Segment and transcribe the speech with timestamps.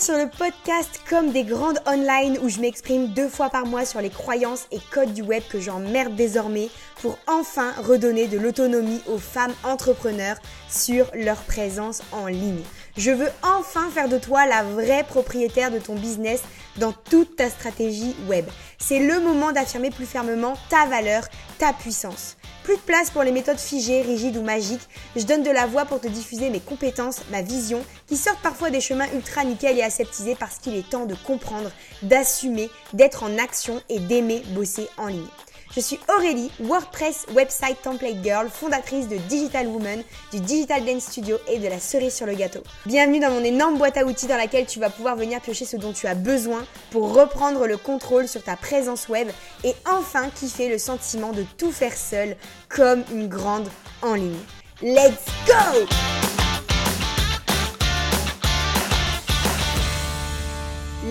[0.00, 4.00] sur le podcast Comme des grandes online où je m'exprime deux fois par mois sur
[4.00, 6.70] les croyances et codes du web que j'emmerde désormais
[7.02, 10.38] pour enfin redonner de l'autonomie aux femmes entrepreneurs
[10.70, 12.62] sur leur présence en ligne.
[12.96, 16.42] Je veux enfin faire de toi la vraie propriétaire de ton business
[16.76, 18.46] dans toute ta stratégie web.
[18.78, 21.24] C'est le moment d'affirmer plus fermement ta valeur,
[21.58, 22.36] ta puissance.
[22.64, 24.86] Plus de place pour les méthodes figées, rigides ou magiques.
[25.16, 28.70] Je donne de la voix pour te diffuser mes compétences, ma vision, qui sortent parfois
[28.70, 31.70] des chemins ultra nickel et aseptisés parce qu'il est temps de comprendre,
[32.02, 35.26] d'assumer, d'être en action et d'aimer bosser en ligne.
[35.72, 40.02] Je suis Aurélie, WordPress Website Template Girl, fondatrice de Digital Woman,
[40.32, 42.58] du Digital Dance Studio et de la cerise sur le gâteau.
[42.86, 45.76] Bienvenue dans mon énorme boîte à outils dans laquelle tu vas pouvoir venir piocher ce
[45.76, 49.28] dont tu as besoin pour reprendre le contrôle sur ta présence web
[49.62, 52.36] et enfin kiffer le sentiment de tout faire seul
[52.68, 53.68] comme une grande
[54.02, 54.34] en ligne.
[54.82, 55.86] Let's go!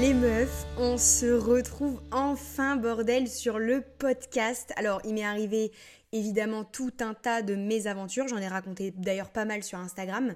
[0.01, 4.71] Les meufs, on se retrouve enfin bordel sur le podcast.
[4.77, 5.73] Alors il m'est arrivé
[6.13, 10.33] évidemment tout un tas de mésaventures, j'en ai raconté d'ailleurs pas mal sur Instagram.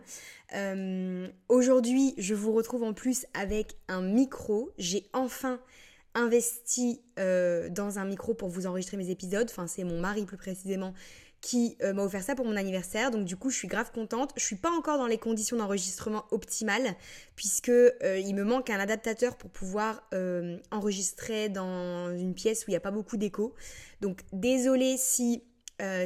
[0.53, 5.61] Euh, aujourd'hui je vous retrouve en plus avec un micro, j'ai enfin
[6.13, 10.37] investi euh, dans un micro pour vous enregistrer mes épisodes, enfin c'est mon mari plus
[10.37, 10.93] précisément
[11.43, 13.11] qui euh, m'a offert ça pour mon anniversaire.
[13.11, 14.31] Donc du coup, je suis grave contente.
[14.37, 16.95] Je suis pas encore dans les conditions d'enregistrement optimales
[17.35, 22.69] puisque euh, il me manque un adaptateur pour pouvoir euh, enregistrer dans une pièce où
[22.69, 23.53] il n'y a pas beaucoup d'écho.
[24.01, 25.43] Donc désolée si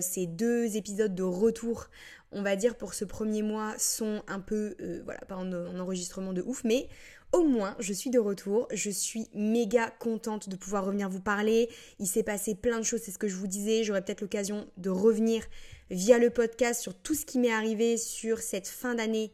[0.01, 1.89] ces deux épisodes de retour,
[2.31, 6.33] on va dire pour ce premier mois, sont un peu, voilà, pas en, en enregistrement
[6.33, 6.89] de ouf, mais
[7.33, 8.67] au moins, je suis de retour.
[8.73, 11.69] Je suis méga contente de pouvoir revenir vous parler.
[11.99, 13.83] Il s'est passé plein de choses, c'est ce que je vous disais.
[13.83, 15.43] J'aurai peut-être l'occasion de revenir
[15.89, 19.31] via le podcast sur tout ce qui m'est arrivé sur cette fin d'année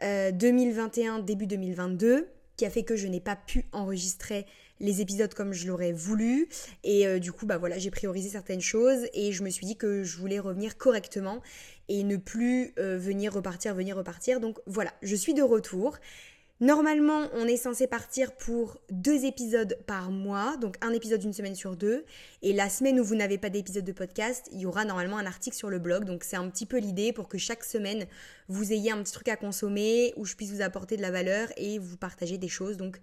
[0.00, 4.46] 2021, euh, début 2022, qui a fait que je n'ai pas pu enregistrer
[4.80, 6.48] les épisodes comme je l'aurais voulu
[6.84, 9.76] et euh, du coup bah voilà j'ai priorisé certaines choses et je me suis dit
[9.76, 11.40] que je voulais revenir correctement
[11.88, 15.96] et ne plus euh, venir repartir venir repartir donc voilà je suis de retour
[16.60, 21.54] Normalement, on est censé partir pour deux épisodes par mois, donc un épisode d'une semaine
[21.54, 22.06] sur deux.
[22.40, 25.26] Et la semaine où vous n'avez pas d'épisode de podcast, il y aura normalement un
[25.26, 26.04] article sur le blog.
[26.04, 28.06] Donc c'est un petit peu l'idée pour que chaque semaine,
[28.48, 31.48] vous ayez un petit truc à consommer, où je puisse vous apporter de la valeur
[31.58, 32.78] et vous partager des choses.
[32.78, 33.02] Donc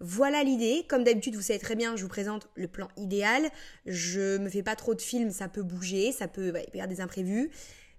[0.00, 0.86] voilà l'idée.
[0.88, 3.50] Comme d'habitude, vous savez très bien, je vous présente le plan idéal.
[3.84, 7.02] Je me fais pas trop de films, ça peut bouger, ça peut y avoir des
[7.02, 7.50] imprévus.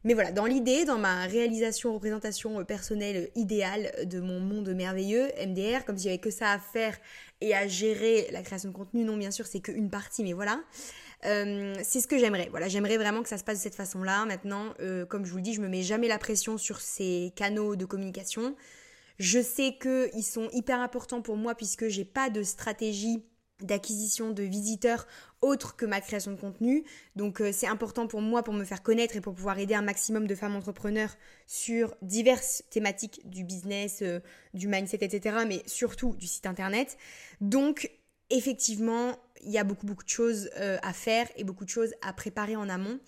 [0.05, 4.69] Mais voilà, dans l'idée, dans ma réalisation, représentation euh, personnelle euh, idéale de mon monde
[4.69, 6.95] merveilleux, MDR, comme s'il n'y avait que ça à faire
[7.41, 10.61] et à gérer la création de contenu, non, bien sûr, c'est qu'une partie, mais voilà.
[11.25, 12.49] Euh, c'est ce que j'aimerais.
[12.51, 14.25] Voilà, j'aimerais vraiment que ça se passe de cette façon-là.
[14.25, 14.75] Maintenant,
[15.09, 17.85] comme je vous le dis, je me mets jamais la pression sur ces canaux de
[17.85, 18.55] communication.
[19.17, 23.23] Je sais qu'ils sont hyper importants pour moi puisque j'ai pas de stratégie
[23.61, 25.07] d'acquisition de visiteurs
[25.41, 26.83] autre que ma création de contenu.
[27.15, 29.81] Donc euh, c'est important pour moi pour me faire connaître et pour pouvoir aider un
[29.81, 31.15] maximum de femmes entrepreneurs
[31.47, 34.19] sur diverses thématiques du business, euh,
[34.53, 35.37] du mindset, etc.
[35.47, 36.97] Mais surtout du site internet.
[37.41, 37.91] Donc
[38.29, 41.93] effectivement, il y a beaucoup beaucoup de choses euh, à faire et beaucoup de choses
[42.01, 42.99] à préparer en amont.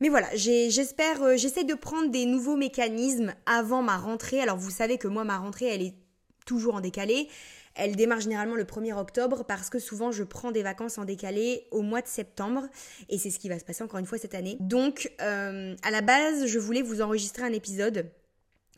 [0.00, 4.40] Mais voilà, j'espère, j'essaie de prendre des nouveaux mécanismes avant ma rentrée.
[4.40, 5.94] Alors vous savez que moi ma rentrée elle est
[6.44, 7.28] toujours en décalé.
[7.74, 11.66] Elle démarre généralement le 1er octobre parce que souvent je prends des vacances en décalé
[11.70, 12.68] au mois de septembre
[13.08, 14.56] et c'est ce qui va se passer encore une fois cette année.
[14.60, 18.10] Donc euh, à la base je voulais vous enregistrer un épisode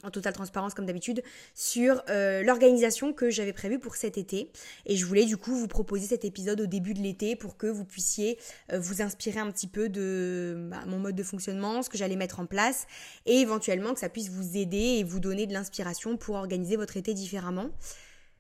[0.07, 1.23] en totale transparence comme d'habitude,
[1.55, 4.51] sur euh, l'organisation que j'avais prévue pour cet été.
[4.87, 7.67] Et je voulais du coup vous proposer cet épisode au début de l'été pour que
[7.67, 8.39] vous puissiez
[8.73, 12.17] euh, vous inspirer un petit peu de bah, mon mode de fonctionnement, ce que j'allais
[12.17, 12.87] mettre en place,
[13.25, 16.97] et éventuellement que ça puisse vous aider et vous donner de l'inspiration pour organiser votre
[16.97, 17.71] été différemment.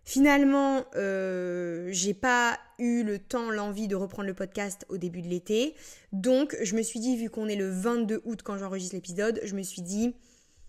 [0.08, 5.26] Finalement, euh, j'ai pas eu le temps, l'envie de reprendre le podcast au début de
[5.26, 5.74] l'été.
[6.12, 9.56] Donc, je me suis dit, vu qu'on est le 22 août quand j'enregistre l'épisode, je
[9.56, 10.14] me suis dit,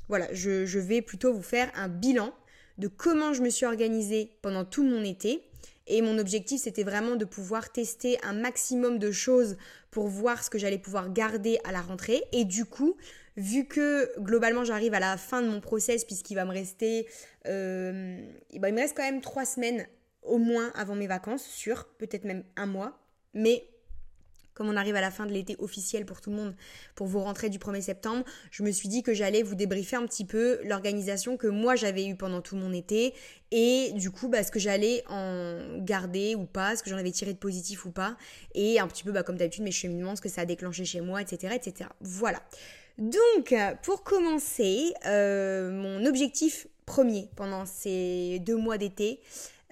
[0.10, 2.34] voilà, je, je vais plutôt vous faire un bilan
[2.80, 5.44] de comment je me suis organisée pendant tout mon été.
[5.88, 9.58] Et mon objectif, c'était vraiment de pouvoir tester un maximum de choses
[9.92, 12.24] pour voir ce que j'allais pouvoir garder à la rentrée.
[12.34, 12.98] Et du coup,
[13.38, 17.08] vu que globalement j'arrive à la fin de mon process puisqu'il va me rester,
[17.48, 18.20] euh,
[18.52, 19.88] il me reste quand même trois semaines
[20.24, 23.00] au moins avant mes vacances, sûr, peut-être même un mois,
[23.34, 23.64] mais
[24.58, 26.56] comme on arrive à la fin de l'été officiel pour tout le monde,
[26.96, 30.08] pour vos rentrées du 1er septembre, je me suis dit que j'allais vous débriefer un
[30.08, 33.14] petit peu l'organisation que moi j'avais eue pendant tout mon été
[33.52, 37.12] et du coup bah, ce que j'allais en garder ou pas, ce que j'en avais
[37.12, 38.18] tiré de positif ou pas,
[38.56, 41.02] et un petit peu bah, comme d'habitude mes cheminements, ce que ça a déclenché chez
[41.02, 41.56] moi, etc.
[41.56, 41.92] etc.
[42.02, 42.42] Voilà.
[42.98, 49.20] Donc, pour commencer, euh, mon objectif premier pendant ces deux mois d'été,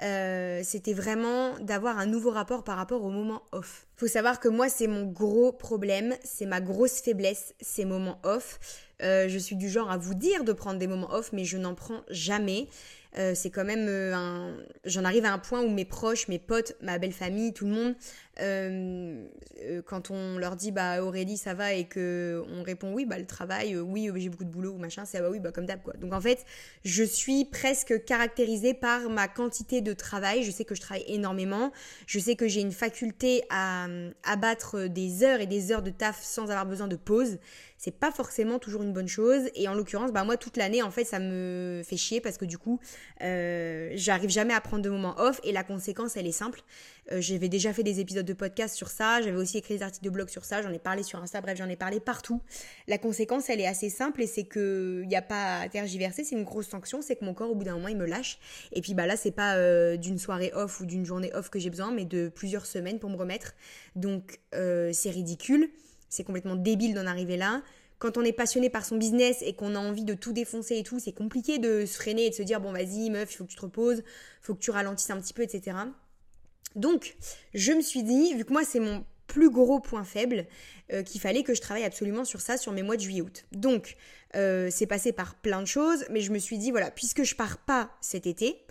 [0.02, 3.88] euh, c'était vraiment d'avoir un nouveau rapport par rapport au moment off.
[3.96, 8.60] Faut savoir que moi, c'est mon gros problème, c'est ma grosse faiblesse, ces moments off.
[9.02, 11.58] Euh, je suis du genre à vous dire de prendre des moments off, mais je
[11.58, 12.68] n'en prends jamais.
[13.18, 14.58] Euh, c'est quand même un.
[14.84, 17.72] J'en arrive à un point où mes proches, mes potes, ma belle famille, tout le
[17.72, 17.96] monde,
[18.42, 19.26] euh,
[19.62, 23.18] euh, quand on leur dit bah Aurélie ça va et que on répond oui bah
[23.18, 25.54] le travail euh, oui j'ai beaucoup de boulot ou machin c'est ah bah oui bah
[25.54, 25.94] comme d'hab quoi.
[25.94, 26.46] Donc en fait
[26.84, 30.44] je suis presque caractérisée par ma quantité de travail.
[30.44, 31.72] Je sais que je travaille énormément.
[32.08, 33.88] Je sais que j'ai une faculté à
[34.24, 37.38] abattre des heures et des heures de taf sans avoir besoin de pause
[37.86, 40.90] c'est pas forcément toujours une bonne chose et en l'occurrence bah moi toute l'année en
[40.90, 42.80] fait ça me fait chier parce que du coup
[43.20, 46.64] j'arrive jamais à prendre de moments off et la conséquence elle est simple
[47.12, 50.10] j'avais déjà fait des épisodes de podcast sur ça, j'avais aussi écrit des articles de
[50.10, 52.42] blog sur ça, j'en ai parlé sur Insta, bref, j'en ai parlé partout.
[52.88, 56.24] La conséquence, elle est assez simple et c'est que il n'y a pas à tergiverser,
[56.24, 58.40] c'est une grosse sanction, c'est que mon corps, au bout d'un moment, il me lâche.
[58.72, 61.60] Et puis bah là, c'est pas euh, d'une soirée off ou d'une journée off que
[61.60, 63.54] j'ai besoin, mais de plusieurs semaines pour me remettre.
[63.96, 65.70] Donc euh, c'est ridicule,
[66.16, 67.62] c'est complètement débile d'en arriver là
[67.98, 70.84] quand on est passionné par son business et qu'on a envie de tout défoncer et
[70.84, 73.46] tout, c'est compliqué de se freiner et de se dire bon vas-y meuf, il faut
[73.46, 74.04] que tu te reposes,
[74.42, 75.78] faut que tu ralentisses un petit peu, etc.
[76.76, 77.16] Donc,
[77.54, 80.46] je me suis dit, vu que moi c'est mon plus gros point faible,
[80.94, 83.46] euh, qu'il fallait que je travaille absolument sur ça sur mes mois de juillet-août.
[83.54, 83.96] Donc,
[84.36, 87.34] euh, c'est passé par plein de choses, mais je me suis dit, voilà, puisque je
[87.34, 88.62] pars pas cet été,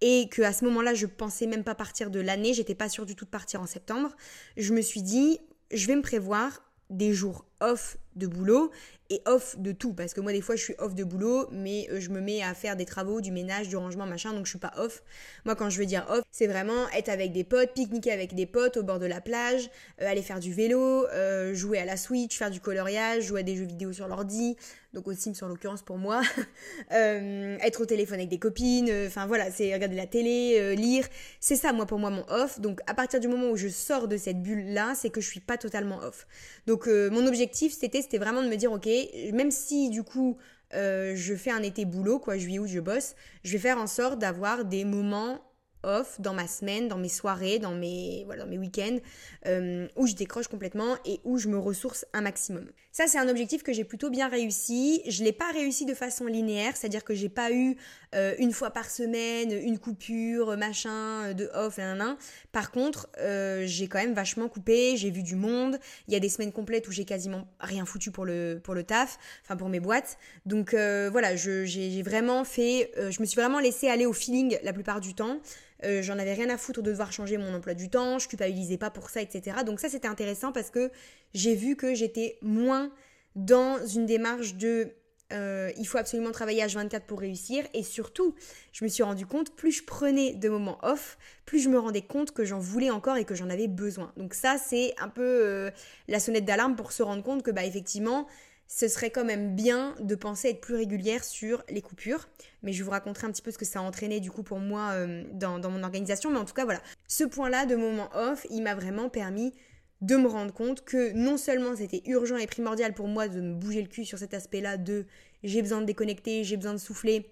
[0.00, 3.06] et que à ce moment-là, je pensais même pas partir de l'année, j'étais pas sûre
[3.06, 4.14] du tout de partir en septembre,
[4.56, 5.40] je me suis dit,
[5.72, 8.70] je vais me prévoir des jours off de boulot
[9.10, 11.86] et off de tout parce que moi des fois je suis off de boulot mais
[11.90, 14.50] euh, je me mets à faire des travaux, du ménage, du rangement, machin donc je
[14.50, 15.02] suis pas off.
[15.44, 18.46] Moi quand je veux dire off, c'est vraiment être avec des potes, pique-niquer avec des
[18.46, 19.68] potes au bord de la plage,
[20.00, 23.42] euh, aller faire du vélo, euh, jouer à la Switch, faire du coloriage, jouer à
[23.42, 24.56] des jeux vidéo sur l'ordi,
[24.94, 26.22] donc au Sims en l'occurrence pour moi,
[26.90, 31.04] être au téléphone avec des copines, enfin voilà, c'est regarder la télé, lire,
[31.40, 32.60] c'est ça moi pour moi mon off.
[32.60, 35.28] Donc à partir du moment où je sors de cette bulle là, c'est que je
[35.28, 36.28] suis pas totalement off.
[36.66, 38.88] Donc mon objectif c'était vraiment de me dire ok
[39.32, 40.36] même si du coup
[40.74, 43.14] euh, je fais un été boulot, quoi, juillet août je bosse,
[43.44, 45.40] je vais faire en sorte d'avoir des moments
[45.84, 48.98] off dans ma semaine, dans mes soirées, dans mes, voilà, mes week-ends,
[49.46, 52.66] euh, où je décroche complètement et où je me ressource un maximum.
[52.92, 55.02] Ça, c'est un objectif que j'ai plutôt bien réussi.
[55.06, 57.76] Je ne l'ai pas réussi de façon linéaire, c'est-à-dire que j'ai pas eu
[58.14, 62.16] euh, une fois par semaine une coupure, machin, de off, nan, nan.
[62.52, 65.78] Par contre, euh, j'ai quand même vachement coupé, j'ai vu du monde.
[66.08, 68.84] Il y a des semaines complètes où j'ai quasiment rien foutu pour le, pour le
[68.84, 70.16] taf, enfin pour mes boîtes.
[70.46, 75.00] Donc voilà, j'ai vraiment fait, je me suis vraiment laissé aller au feeling la plupart
[75.00, 75.40] du temps.
[75.84, 78.78] Euh, j'en avais rien à foutre de devoir changer mon emploi du temps, je culpabilisais
[78.78, 79.58] pas pour ça, etc.
[79.66, 80.90] Donc ça c'était intéressant parce que
[81.34, 82.92] j'ai vu que j'étais moins
[83.34, 84.92] dans une démarche de
[85.32, 88.34] euh, il faut absolument travailler à 24 pour réussir et surtout
[88.72, 91.16] je me suis rendu compte plus je prenais de moments off
[91.46, 94.34] plus je me rendais compte que j'en voulais encore et que j'en avais besoin donc
[94.34, 95.70] ça c'est un peu euh,
[96.08, 98.28] la sonnette d'alarme pour se rendre compte que bah effectivement
[98.66, 102.28] ce serait quand même bien de penser être plus régulière sur les coupures.
[102.62, 104.58] Mais je vous raconterai un petit peu ce que ça a entraîné du coup pour
[104.58, 106.30] moi euh, dans, mon organisation.
[106.30, 106.82] Mais en tout cas, voilà.
[107.06, 109.54] Ce point-là de moment off, il m'a vraiment permis
[110.00, 113.54] de me rendre compte que non seulement c'était urgent et primordial pour moi de me
[113.54, 115.06] bouger le cul sur cet aspect-là de
[115.42, 117.30] j'ai besoin de déconnecter, j'ai besoin de souffler,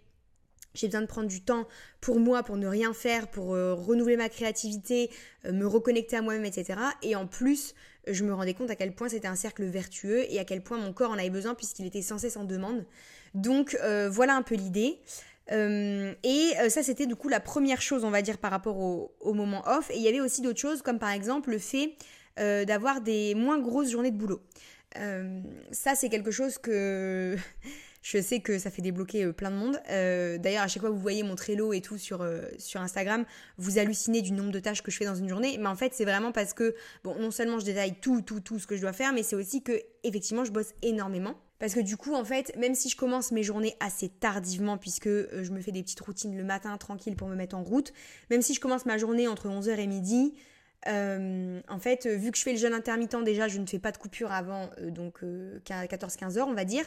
[0.75, 1.67] j'ai besoin de prendre du temps
[2.01, 5.11] pour moi, pour ne rien faire, pour euh, renouveler ma créativité,
[5.45, 6.79] euh, me reconnecter à moi-même, etc.
[7.03, 7.75] Et en plus,
[8.07, 10.79] je me rendais compte à quel point c'était un cercle vertueux et à quel point
[10.79, 12.85] mon corps en avait besoin puisqu'il était sans cesse en demande.
[13.35, 14.99] Donc euh, voilà un peu l'idée.
[15.51, 19.63] et ça, c'était du coup la première chose, on va dire, par rapport au moment
[19.67, 19.91] off.
[19.91, 21.95] Et il y avait aussi d'autres choses, comme par exemple le fait
[22.37, 24.43] d'avoir des moins grosses journées de boulot.
[25.71, 27.37] ça, c'est quelque chose que
[28.03, 29.81] Je sais que ça fait débloquer euh, plein de monde.
[29.91, 32.81] Euh, d'ailleurs, à chaque fois que vous voyez mon Trello et tout sur, euh, sur
[32.81, 33.25] Instagram,
[33.59, 35.57] vous hallucinez du nombre de tâches que je fais dans une journée.
[35.59, 38.59] Mais en fait, c'est vraiment parce que, bon, non seulement je détaille tout, tout, tout
[38.59, 41.37] ce que je dois faire, mais c'est aussi que, effectivement, je bosse énormément.
[41.61, 45.09] Parce que du coup, en fait, même si je commence mes journées assez tardivement, puisque
[45.09, 47.93] je me fais des petites routines le matin tranquille pour me mettre en route,
[48.31, 50.35] même si je commence ma journée entre 11h et midi,
[50.89, 53.99] en fait, vu que je fais le jeûne intermittent, déjà, je ne fais pas de
[53.99, 56.85] coupure avant donc 14-15 heures, on va dire.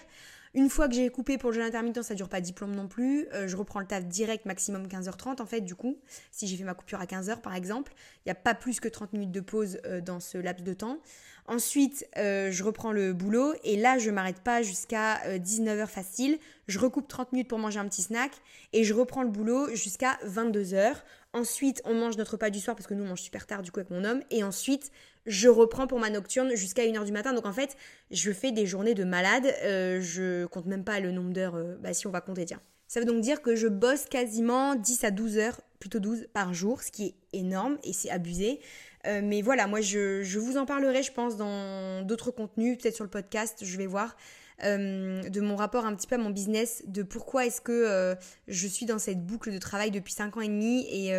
[0.55, 3.27] Une fois que j'ai coupé pour le jeûne intermittent, ça dure pas diplôme non plus.
[3.33, 5.97] Euh, je reprends le taf direct, maximum 15h30 en fait, du coup.
[6.31, 7.91] Si j'ai fait ma coupure à 15h par exemple,
[8.25, 10.73] il n'y a pas plus que 30 minutes de pause euh, dans ce laps de
[10.73, 10.99] temps.
[11.47, 16.39] Ensuite, euh, je reprends le boulot et là, je m'arrête pas jusqu'à 19h facile.
[16.69, 18.31] Je recoupe 30 minutes pour manger un petit snack
[18.71, 20.95] et je reprends le boulot jusqu'à 22h.
[21.33, 23.71] Ensuite, on mange notre repas du soir parce que nous on mange super tard du
[23.71, 24.21] coup avec mon homme.
[24.31, 24.89] Et ensuite,
[25.25, 27.33] je reprends pour ma nocturne jusqu'à 1h du matin.
[27.33, 27.75] Donc en fait,
[28.11, 29.45] je fais des journées de malade.
[29.63, 32.61] Euh, je compte même pas le nombre d'heures, euh, bah si on va compter, tiens.
[32.87, 36.53] Ça veut donc dire que je bosse quasiment 10 à 12 heures, plutôt 12 par
[36.53, 38.59] jour, ce qui est énorme et c'est abusé.
[39.07, 42.95] Euh, mais voilà, moi je, je, vous en parlerai, je pense, dans d'autres contenus, peut-être
[42.95, 44.15] sur le podcast, je vais voir.
[44.63, 48.15] De mon rapport un petit peu à mon business, de pourquoi est-ce que
[48.47, 51.13] je suis dans cette boucle de travail depuis 5 ans et demi et,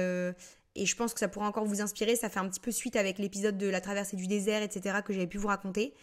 [0.77, 2.17] et je pense que ça pourra encore vous inspirer.
[2.17, 5.13] Ça fait un petit peu suite avec l'épisode de la traversée du désert, etc., que
[5.13, 5.95] j'avais pu vous raconter.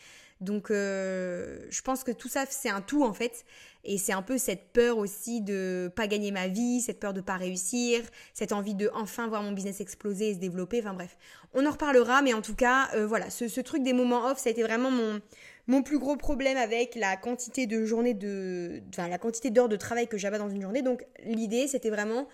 [0.42, 3.46] Donc je pense que tout ça, c'est un tout en fait.
[3.86, 7.22] Et c'est un peu cette peur aussi de pas gagner ma vie, cette peur de
[7.22, 8.02] pas réussir,
[8.34, 10.80] cette envie de enfin voir mon business exploser et se développer.
[10.80, 11.18] Enfin bref,
[11.54, 14.50] on en reparlera, mais en tout cas, euh, voilà, ce, truc des moments off, ça
[14.50, 15.22] a été vraiment mon,
[15.68, 19.76] mon plus gros problème avec la quantité de journées de, enfin la quantité d'heures de
[19.76, 20.82] travail que j'avais dans une journée.
[20.82, 22.28] Donc l'idée, c'était vraiment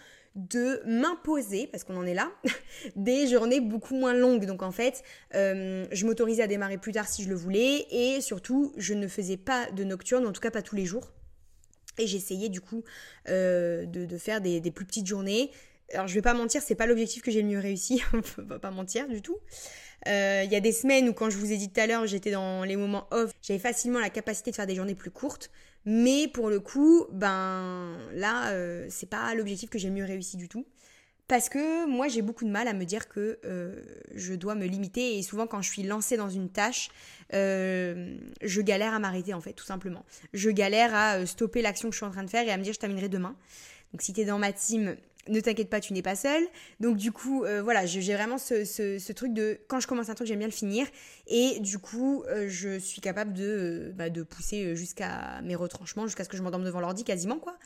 [0.48, 2.32] de m'imposer, parce qu'on en est là,
[2.96, 4.46] des journées beaucoup moins longues.
[4.46, 5.04] Donc en fait,
[5.36, 9.08] euh, je m'autorisais à démarrer plus tard si je le voulais, et surtout, je ne
[9.08, 11.12] faisais pas de nocturne, en tout cas pas tous les jours.
[11.98, 12.84] Et j'essayais du coup
[13.28, 15.52] euh, de, faire des, plus petites journées.
[15.94, 18.02] Alors je vais pas mentir, c'est pas l'objectif que j'ai le mieux réussi,
[18.38, 19.38] on va pas mentir du tout.
[20.08, 22.06] Euh, il y a des semaines où quand je vous ai dit tout à l'heure,
[22.08, 25.52] j'étais dans les moments off, j'avais facilement la capacité de faire des journées plus courtes.
[25.92, 30.48] Mais pour le coup, ben là, euh, c'est pas l'objectif que j'ai mieux réussi du
[30.48, 30.68] tout.
[31.28, 33.82] Parce que moi, j'ai beaucoup de mal à me dire que euh,
[34.14, 35.18] je dois me limiter.
[35.18, 36.92] Et souvent, quand je suis lancée dans une tâche,
[37.34, 40.06] euh, je galère à m'arrêter, en fait, tout simplement.
[40.32, 42.62] Je galère à stopper l'action que je suis en train de faire et à me
[42.62, 43.36] dire je terminerai demain.
[43.92, 44.96] Donc, si tu es dans ma team,
[45.28, 46.44] ne t'inquiète pas, tu n'es pas seule.
[46.80, 50.28] Donc du coup, euh, voilà, j'ai vraiment ce, truc de quand je commence un truc,
[50.28, 50.88] j'aime bien le finir.
[51.28, 56.08] Et du coup, euh, je suis capable de, euh, bah, de pousser jusqu'à mes retranchements,
[56.08, 57.58] jusqu'à ce que je m'endorme devant l'ordi quasiment, quoi.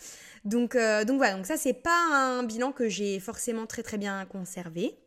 [0.46, 4.26] Donc, donc voilà, donc ça, c'est pas un bilan que j'ai forcément très très bien
[4.26, 4.98] conservé.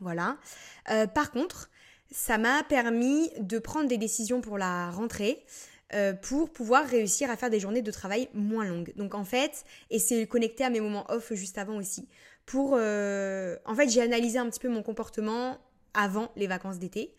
[0.00, 0.36] Voilà.
[1.14, 1.70] par contre,
[2.12, 5.44] ça m'a permis de prendre des décisions pour la rentrée.
[5.92, 8.92] Euh, pour pouvoir réussir à faire des journées de travail moins longues.
[8.96, 12.08] Donc en fait, et c'est connecté à mes moments off juste avant aussi.
[12.46, 15.58] Pour, euh, en fait, j'ai analysé un petit peu mon comportement
[15.92, 17.14] avant les vacances d'été.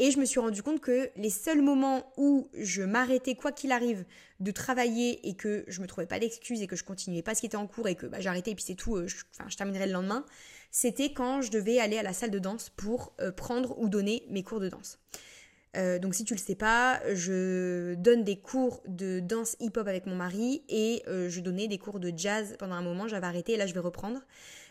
[0.00, 3.72] Et je me suis rendu compte que les seuls moments où je m'arrêtais, quoi qu'il
[3.72, 4.04] arrive,
[4.40, 7.40] de travailler et que je me trouvais pas d'excuses et que je continuais pas ce
[7.40, 9.16] qui était en cours et que bah, j'arrêtais et puis c'est tout, euh, je,
[9.48, 10.24] je terminerai le lendemain,
[10.70, 14.42] c'était quand je devais aller à la salle de danse pour prendre ou donner mes
[14.42, 14.98] cours de danse.
[15.78, 20.06] Euh, donc si tu le sais pas, je donne des cours de danse hip-hop avec
[20.06, 23.52] mon mari et euh, je donnais des cours de jazz pendant un moment, j'avais arrêté
[23.52, 24.20] et là je vais reprendre.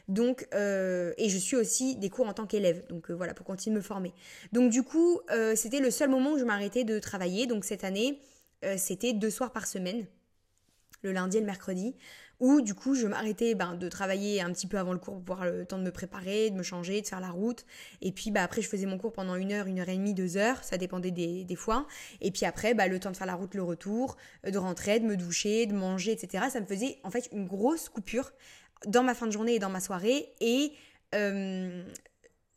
[0.09, 3.75] Donc euh, et je suis aussi des cours en tant qu'élève, donc voilà pour continuer
[3.75, 4.13] de me former.
[4.51, 5.21] Donc du coup
[5.55, 7.47] c'était le seul moment où je m'arrêtais de travailler.
[7.47, 8.21] Donc cette année
[8.77, 10.05] c'était deux soirs par semaine,
[11.03, 11.95] le lundi et le mercredi
[12.39, 15.35] où du coup je m'arrêtais ben, de travailler un petit peu avant le cours pour
[15.37, 17.65] avoir le temps de me préparer, de me changer, de faire la route.
[18.01, 20.13] Et puis bah, après je faisais mon cours pendant une heure, une heure et demie,
[20.13, 21.87] deux heures, ça dépendait des, des fois.
[22.21, 24.99] Et puis après bah, le temps de faire la route, le retour, euh, de rentrer,
[24.99, 26.45] de me doucher, de manger, etc.
[26.51, 28.31] Ça me faisait en fait une grosse coupure
[28.85, 30.33] dans ma fin de journée et dans ma soirée.
[30.39, 30.73] Et
[31.15, 31.83] euh,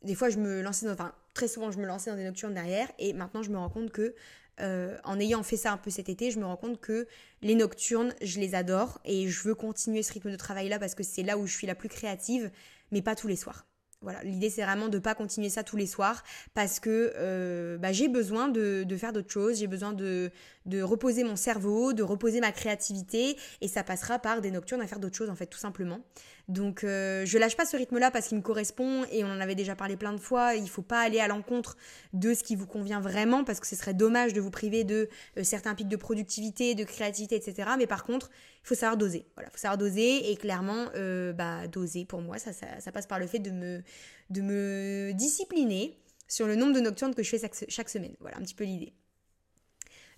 [0.03, 0.93] des fois je me lançais dans...
[0.93, 3.69] Enfin très souvent je me lançais dans des nocturnes derrière et maintenant je me rends
[3.69, 4.13] compte que
[4.59, 7.07] euh, en ayant fait ça un peu cet été, je me rends compte que
[7.41, 10.95] les nocturnes, je les adore et je veux continuer ce rythme de travail là parce
[10.95, 12.51] que c'est là où je suis la plus créative,
[12.91, 13.65] mais pas tous les soirs.
[14.01, 16.23] Voilà, l'idée c'est vraiment de pas continuer ça tous les soirs
[16.55, 20.31] parce que euh, bah, j'ai besoin de, faire d'autres choses, j'ai besoin de,
[20.65, 24.87] de reposer mon cerveau, de reposer ma créativité et ça passera par des nocturnes à
[24.87, 26.01] faire d'autres choses en fait tout simplement.
[26.47, 29.55] Donc euh, je lâche pas ce rythme-là parce qu'il me correspond et on en avait
[29.55, 30.55] déjà parlé plein de fois.
[30.55, 31.77] Il faut pas aller à l'encontre
[32.13, 35.09] de ce qui vous convient vraiment parce que ce serait dommage de vous priver de
[35.37, 37.69] euh, certains pics de productivité, de créativité, etc.
[37.77, 38.29] Mais par contre,
[38.63, 39.25] il faut savoir doser.
[39.35, 43.19] Voilà, faut savoir doser et clairement, euh, bah doser pour moi, ça, ça, passe par
[43.19, 43.81] le fait de me,
[44.29, 48.15] de me discipliner sur le nombre de nocturnes que je fais chaque semaine.
[48.19, 48.93] Voilà un petit peu l'idée.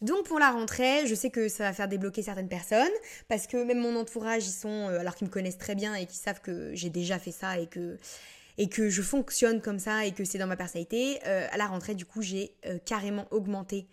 [0.03, 2.91] Donc pour la rentrée, je sais que ça va faire débloquer certaines personnes
[3.29, 6.05] parce que même mon entourage, ils sont, euh, alors qu'ils me connaissent très bien et
[6.05, 7.67] qu'ils savent que j'ai déjà fait ça et
[8.67, 11.21] que je fonctionne comme ça et que c'est dans ma personnalité.
[11.25, 13.87] Euh, à la rentrée, du coup, j'ai euh, carrément augmenté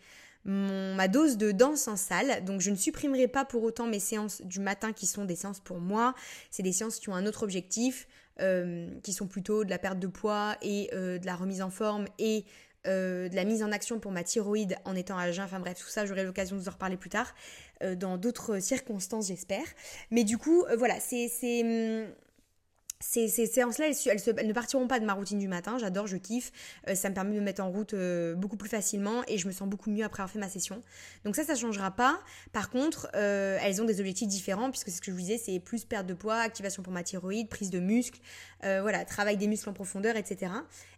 [0.45, 2.45] ma dose de danse en salle.
[2.45, 5.61] Donc je ne supprimerai pas pour autant mes séances du matin qui sont des séances
[5.61, 6.17] pour moi.
[6.51, 8.09] C'est des séances qui ont un autre objectif,
[9.03, 12.47] qui sont plutôt de la perte de poids et de la remise en forme et
[12.87, 15.45] euh, de la mise en action pour ma thyroïde en étant à jeun.
[15.45, 17.35] Enfin bref, tout ça, j'aurai l'occasion de vous en reparler plus tard,
[17.83, 19.65] euh, dans d'autres circonstances, j'espère.
[20.11, 21.29] Mais du coup, euh, voilà, c'est
[21.63, 22.07] hum,
[23.01, 25.79] ces, ces séances-là, elles, ne partiront pas de ma routine du matin.
[25.79, 26.53] J'adore, je kiffe.
[26.89, 29.47] Euh, ça me permet de me mettre en route euh, beaucoup plus facilement et je
[29.47, 30.83] me sens beaucoup mieux après avoir fait ma session.
[31.25, 32.21] Donc ça, ça changera pas.
[32.53, 35.39] Par contre, euh, elles ont des objectifs différents puisque c'est ce que je vous disais,
[35.39, 38.21] c'est plus perte de poids, activation pour ma thyroïde, prise de muscles,
[38.63, 40.53] voilà, travail des muscles en profondeur, etc.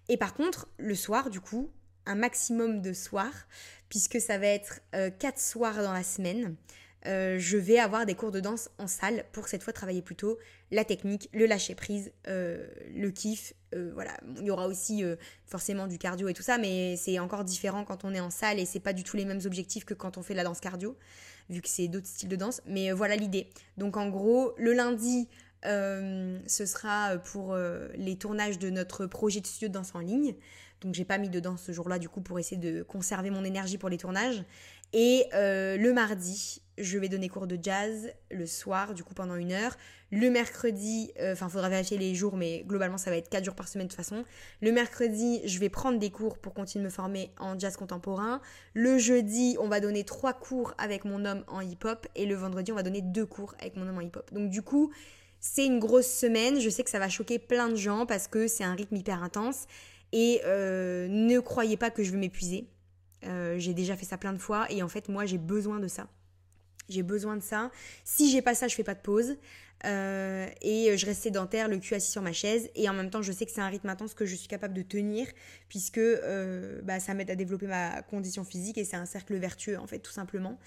[0.09, 1.71] Et par contre, le soir, du coup,
[2.07, 3.47] un maximum de soirs
[3.89, 4.81] puisque ça va être
[5.19, 6.57] quatre soirs dans la semaine.
[7.07, 10.39] Euh, je vais avoir des cours de danse en salle pour cette fois travailler plutôt
[10.71, 13.55] la technique, le lâcher prise, euh, le kiff.
[13.75, 15.03] Euh, voilà, il y aura aussi
[15.47, 18.59] forcément du cardio et tout ça, mais c'est encore différent quand on est en salle
[18.59, 20.97] et c'est pas du tout les mêmes objectifs que quand on fait la danse cardio,
[21.51, 22.63] vu que c'est d'autres styles de danse.
[22.67, 23.49] Mais voilà l'idée.
[23.77, 25.29] Donc en gros, le lundi,
[25.65, 27.57] ce sera pour
[27.95, 30.35] les tournages de notre projet de studio de danse en ligne.
[30.81, 33.45] Donc j'ai pas mis de danse ce jour-là du coup pour essayer de conserver mon
[33.45, 34.45] énergie pour les tournages.
[34.93, 39.53] Et le mardi, je vais donner cours de jazz le soir, du coup pendant une
[39.53, 39.77] heure.
[40.11, 43.45] Le mercredi, euh, enfin il faudra vérifier les jours, mais globalement ça va être 4
[43.45, 44.25] jours par semaine de toute façon.
[44.61, 48.41] Le mercredi, je vais prendre des cours pour continuer de me former en jazz contemporain.
[48.75, 52.07] Le jeudi, on va donner 3 cours avec mon homme en hip-hop.
[52.15, 54.33] Et le vendredi, on va donner 2 cours avec mon homme en hip-hop.
[54.35, 54.93] Donc du coup,
[55.41, 56.61] c'est une grosse semaine.
[56.61, 59.23] Je sais que ça va choquer plein de gens parce que c'est un rythme hyper
[59.23, 59.67] intense.
[60.13, 62.69] Et euh, ne croyez pas que je vais m'épuiser.
[63.25, 65.89] Euh, j'ai déjà fait ça plein de fois et en fait moi j'ai besoin de
[65.89, 66.09] ça.
[66.89, 67.71] J'ai besoin de ça.
[68.05, 69.37] Si j'ai pas ça, je fais pas de pause.
[69.85, 72.71] Euh, et je reste sédentaire, le cul assis sur ma chaise.
[72.75, 74.75] Et en même temps, je sais que c'est un rythme intense que je suis capable
[74.75, 75.27] de tenir,
[75.69, 79.79] puisque euh, bah, ça m'aide à développer ma condition physique et c'est un cercle vertueux,
[79.79, 80.59] en fait, tout simplement.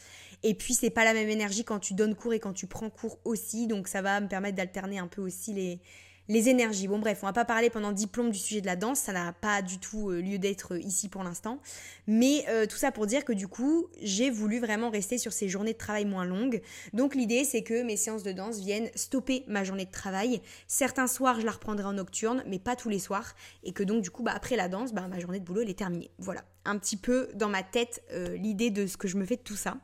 [0.43, 2.89] Et puis, c'est pas la même énergie quand tu donnes cours et quand tu prends
[2.89, 3.67] cours aussi.
[3.67, 5.79] Donc, ça va me permettre d'alterner un peu aussi les,
[6.27, 6.87] les énergies.
[6.87, 9.33] Bon bref, on va pas parler pendant diplôme du sujet de la danse, ça n'a
[9.33, 11.59] pas du tout euh, lieu d'être euh, ici pour l'instant.
[12.07, 15.49] Mais euh, tout ça pour dire que du coup, j'ai voulu vraiment rester sur ces
[15.49, 16.61] journées de travail moins longues.
[16.93, 20.41] Donc l'idée c'est que mes séances de danse viennent stopper ma journée de travail.
[20.67, 23.35] Certains soirs, je la reprendrai en nocturne, mais pas tous les soirs.
[23.63, 25.69] Et que donc du coup, bah, après la danse, bah, ma journée de boulot elle
[25.69, 26.09] est terminée.
[26.17, 28.03] Voilà, un petit peu dans ma tête
[28.35, 29.77] l'idée de ce que je me fais de tout ça.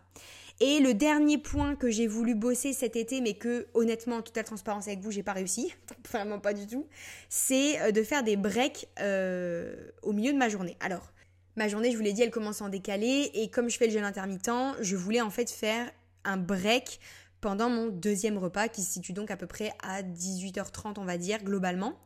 [0.63, 4.43] Et le dernier point que j'ai voulu bosser cet été, mais que honnêtement, en totale
[4.43, 5.73] transparence avec vous, j'ai pas réussi,
[6.11, 6.87] vraiment pas du tout,
[7.29, 10.77] c'est euh, de faire des breaks euh, au milieu de ma journée.
[10.79, 11.13] Alors,
[11.55, 13.91] ma journée, je vous l'ai dit, elle commence en décalé, et comme je fais le
[13.91, 14.51] jeûne intermittent,
[14.81, 15.89] je voulais en fait faire
[16.25, 16.99] un break
[17.41, 21.17] pendant mon deuxième repas, qui se situe donc à peu près à 18h30, on va
[21.17, 21.97] dire, globalement.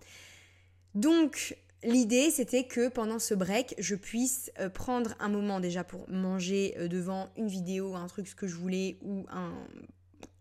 [0.94, 6.10] Donc, L'idée, c'était que pendant ce break, je puisse euh, prendre un moment déjà pour
[6.10, 9.54] manger euh, devant une vidéo, un truc ce que je voulais, ou un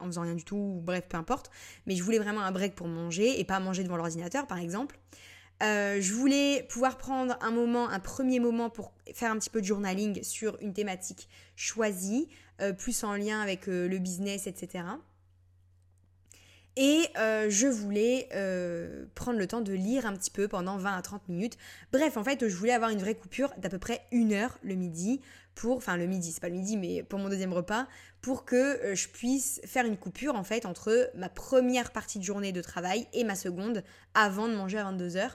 [0.00, 1.50] en faisant rien du tout, ou bref, peu importe.
[1.87, 4.98] Mais je voulais vraiment un break pour manger et pas manger devant l'ordinateur, par exemple.
[5.62, 9.61] Euh, je voulais pouvoir prendre un moment, un premier moment pour faire un petit peu
[9.61, 12.28] de journaling sur une thématique choisie,
[12.78, 14.85] plus en lien avec le business, etc.
[16.76, 20.96] Et euh, je voulais euh, prendre le temps de lire un petit peu pendant 20
[20.96, 21.56] à 30 minutes.
[21.92, 24.74] Bref, en fait, je voulais avoir une vraie coupure d'à peu près une heure le
[24.74, 25.20] midi
[25.54, 27.87] pour, enfin le midi, c'est pas le midi, mais pour mon deuxième repas,
[28.20, 32.24] pour que euh, je puisse faire une coupure en fait entre ma première partie de
[32.24, 33.84] journée de travail et ma seconde
[34.14, 35.30] avant de manger à 22h.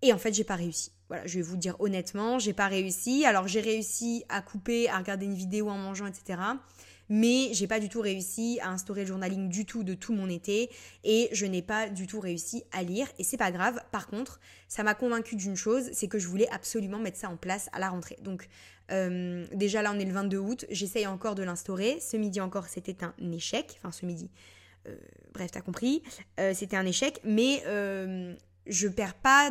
[0.00, 0.92] Et en fait, j'ai pas réussi.
[1.08, 3.26] Voilà, je vais vous dire honnêtement, j'ai pas réussi.
[3.26, 6.38] Alors j'ai réussi à couper, à regarder une vidéo en mangeant, etc
[7.08, 10.28] mais j'ai pas du tout réussi à instaurer le journaling du tout de tout mon
[10.28, 10.70] été
[11.02, 13.80] et je n'ai pas du tout réussi à lire et c'est pas grave.
[13.90, 17.36] Par contre, ça m'a convaincu d'une chose, c'est que je voulais absolument mettre ça en
[17.36, 18.18] place à la rentrée.
[18.22, 18.48] Donc
[18.90, 21.98] euh, déjà là on est le 22 août, j'essaye encore de l'instaurer.
[22.00, 24.30] Ce midi encore c'était un échec, enfin ce midi.
[24.86, 24.96] Euh,
[25.32, 26.02] bref, t'as compris,
[26.38, 27.62] euh, c'était un échec, mais
[28.66, 29.50] je perds pas,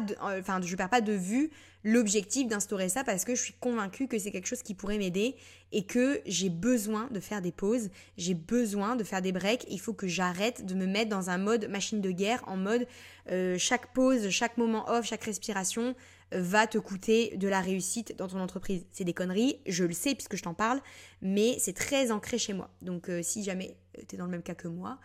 [0.61, 1.51] je perds pas de vue
[1.83, 5.35] l'objectif d'instaurer ça parce que je suis convaincue que c'est quelque chose qui pourrait m'aider
[5.71, 9.65] et que j'ai besoin de faire des pauses, j'ai besoin de faire des breaks.
[9.69, 12.87] Il faut que j'arrête de me mettre dans un mode machine de guerre, en mode
[13.31, 15.95] euh, chaque pause, chaque moment off, chaque respiration
[16.33, 18.85] euh, va te coûter de la réussite dans ton entreprise.
[18.91, 20.79] C'est des conneries, je le sais puisque je t'en parle,
[21.21, 22.69] mais c'est très ancré chez moi.
[22.81, 23.75] Donc euh, si jamais
[24.07, 24.99] tu es dans le même cas que moi,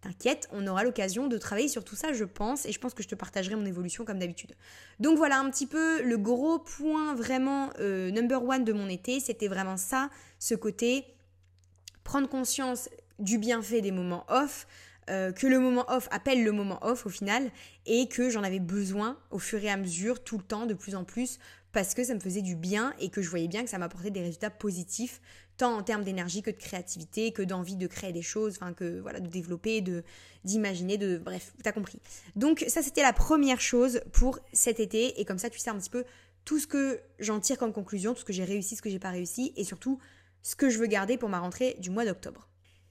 [0.00, 3.02] T'inquiète, on aura l'occasion de travailler sur tout ça, je pense, et je pense que
[3.02, 4.54] je te partagerai mon évolution comme d'habitude.
[5.00, 9.18] Donc voilà un petit peu le gros point vraiment euh, number one de mon été,
[9.18, 10.08] c'était vraiment ça,
[10.38, 11.04] ce côté
[12.04, 14.68] prendre conscience du bienfait des moments off,
[15.10, 17.50] euh, que le moment off appelle le moment off au final,
[17.84, 20.94] et que j'en avais besoin au fur et à mesure, tout le temps, de plus
[20.94, 21.40] en plus,
[21.72, 24.10] parce que ça me faisait du bien et que je voyais bien que ça m'apportait
[24.10, 25.20] des résultats positifs
[25.58, 29.00] tant en termes d'énergie que de créativité, que d'envie de créer des choses, enfin que
[29.00, 30.02] voilà, de développer, de
[30.44, 32.00] d'imaginer, de bref, t'as compris.
[32.36, 35.78] Donc ça c'était la première chose pour cet été et comme ça tu sais un
[35.78, 36.04] petit peu
[36.44, 38.98] tout ce que j'en tire comme conclusion, tout ce que j'ai réussi, ce que j'ai
[38.98, 39.98] pas réussi et surtout
[40.42, 42.48] ce que je veux garder pour ma rentrée du mois d'octobre.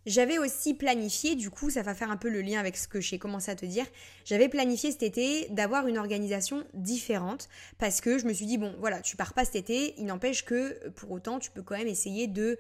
[0.07, 3.01] J'avais aussi planifié, du coup, ça va faire un peu le lien avec ce que
[3.01, 3.85] j'ai commencé à te dire.
[4.23, 8.73] J'avais planifié cet été d'avoir une organisation différente parce que je me suis dit, bon,
[8.79, 11.89] voilà, tu pars pas cet été, il n'empêche que pour autant, tu peux quand même
[11.89, 12.57] essayer de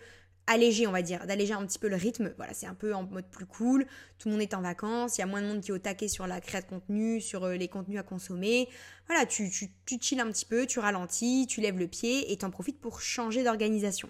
[0.47, 2.33] alléger, on va dire, d'alléger un petit peu le rythme.
[2.37, 3.85] Voilà, c'est un peu en mode plus cool.
[4.17, 5.77] Tout le monde est en vacances, il y a moins de monde qui est au
[5.77, 8.67] taquet sur la création de contenu, sur euh, les contenus à consommer.
[9.07, 12.37] Voilà, tu, tu, tu chill un petit peu, tu ralentis, tu lèves le pied et
[12.37, 14.09] t'en profites pour changer d'organisation.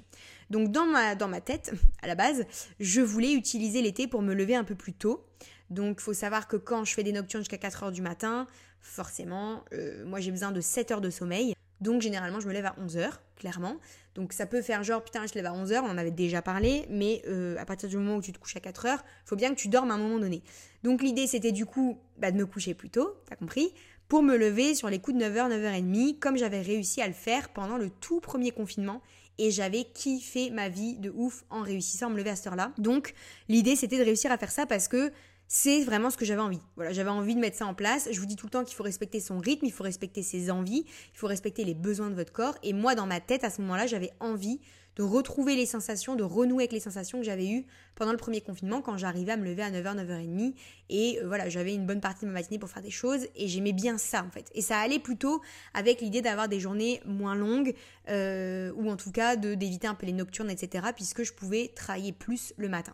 [0.50, 2.46] Donc dans ma, dans ma tête, à la base,
[2.80, 5.26] je voulais utiliser l'été pour me lever un peu plus tôt.
[5.70, 8.48] Donc faut savoir que quand je fais des nocturnes jusqu'à 4 heures du matin,
[8.80, 11.56] forcément, euh, moi j'ai besoin de 7 heures de sommeil.
[11.82, 13.78] Donc généralement je me lève à 11 heures, clairement.
[14.16, 16.42] Donc ça peut faire genre putain je lève à 11 heures, on en avait déjà
[16.42, 19.30] parlé, mais euh, à partir du moment où tu te couches à 4 heures, il
[19.30, 20.42] faut bien que tu dormes à un moment donné.
[20.84, 23.74] Donc l'idée c'était du coup bah, de me coucher plus tôt, t'as compris,
[24.08, 27.50] pour me lever sur les coups de 9h, 9h30, comme j'avais réussi à le faire
[27.50, 29.02] pendant le tout premier confinement.
[29.40, 32.72] Et j'avais kiffé ma vie de ouf en réussissant à me lever à cette heure-là.
[32.80, 33.14] Donc
[33.50, 35.12] l'idée c'était de réussir à faire ça parce que
[35.48, 36.60] c'est vraiment ce que j'avais envie.
[36.76, 38.10] Voilà, j'avais envie de mettre ça en place.
[38.12, 40.52] Je vous dis tout le temps qu'il faut respecter son rythme, il faut respecter ses
[40.52, 42.56] envies, il faut respecter les besoins de votre corps.
[42.64, 44.60] Et moi, dans ma tête, à ce moment-là, j'avais envie
[44.98, 48.42] de retrouver les sensations, de renouer avec les sensations que j'avais eues pendant le premier
[48.42, 50.56] confinement quand j'arrivais à me lever à 9h, 9h30.
[50.90, 53.48] Et euh, voilà, j'avais une bonne partie de ma matinée pour faire des choses et
[53.48, 54.50] j'aimais bien ça en fait.
[54.56, 55.42] Et ça allait plutôt
[55.76, 57.76] avec l'idée d'avoir des journées moins longues
[58.10, 60.88] euh, ou en tout cas d'éviter un peu les nocturnes, etc.
[60.96, 62.94] puisque je pouvais travailler plus le matin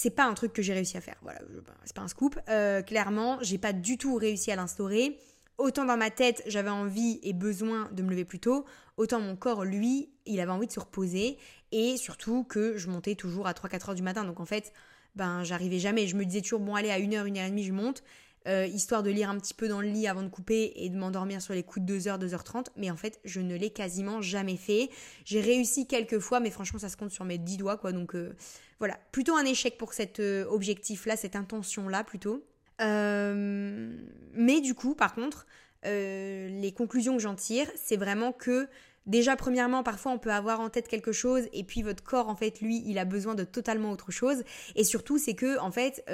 [0.00, 1.16] c'est pas un truc que j'ai réussi à faire.
[1.20, 1.40] Voilà,
[1.84, 2.40] c'est pas un scoop.
[2.48, 5.18] Euh, clairement, j'ai pas du tout réussi à l'instaurer.
[5.58, 8.64] Autant dans ma tête, j'avais envie et besoin de me lever plus tôt,
[8.96, 11.36] autant mon corps, lui, il avait envie de se reposer.
[11.70, 14.24] Et surtout que je montais toujours à 3-4 heures du matin.
[14.24, 14.72] Donc en fait,
[15.16, 16.06] ben j'arrivais jamais.
[16.06, 18.02] Je me disais toujours, bon, allez, à 1h, 1h30, je monte.
[18.48, 20.96] Euh, histoire de lire un petit peu dans le lit avant de couper et de
[20.96, 22.68] m'endormir sur les coups de 2h, 2h30.
[22.76, 24.88] Mais en fait, je ne l'ai quasiment jamais fait.
[25.26, 27.92] J'ai réussi quelques fois, mais franchement, ça se compte sur mes 10 doigts, quoi.
[27.92, 28.34] Donc euh,
[28.78, 32.42] voilà, plutôt un échec pour cet euh, objectif-là, cette intention-là plutôt.
[32.78, 35.46] mais du coup, par contre,
[35.84, 38.68] les conclusions que j'en tire, c'est vraiment que
[39.06, 42.36] Déjà, premièrement, parfois on peut avoir en tête quelque chose et puis votre corps, en
[42.36, 44.44] fait, lui, il a besoin de totalement autre chose.
[44.76, 46.04] Et surtout, c'est que, en fait,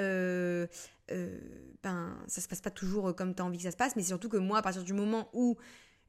[1.83, 4.01] ben, ça se passe pas toujours comme tu as envie que ça se passe, mais
[4.01, 5.57] c'est surtout que moi, à partir du moment où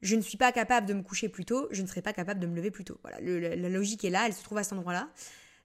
[0.01, 2.39] je ne suis pas capable de me coucher plus tôt, je ne serai pas capable
[2.39, 2.97] de me lever plus tôt.
[3.03, 5.09] Voilà, la, logique est là, elle se trouve à cet endroit-là.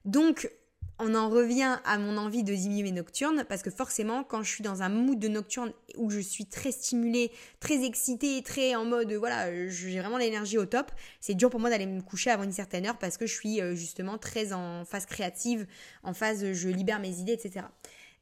[0.03, 0.49] Donc,
[0.99, 4.49] on en revient à mon envie de diminuer mes nocturnes, parce que forcément, quand je
[4.49, 8.85] suis dans un mood de nocturne où je suis très stimulée, très excitée, très en
[8.85, 12.43] mode, voilà, j'ai vraiment l'énergie au top, c'est dur pour moi d'aller me coucher avant
[12.43, 15.67] une certaine heure parce que je suis euh, justement très en phase créative,
[16.03, 17.65] en phase je libère mes idées, etc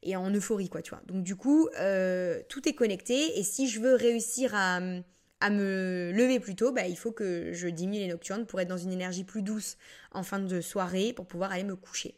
[0.03, 1.01] et en euphorie, quoi, tu vois.
[1.07, 4.79] Donc du coup, euh, tout est connecté et si je veux réussir à,
[5.49, 8.77] me lever plus tôt, bah, il faut que je diminue les nocturnes pour être dans
[8.77, 9.77] une énergie plus douce
[10.13, 12.15] en fin de soirée pour pouvoir aller me coucher.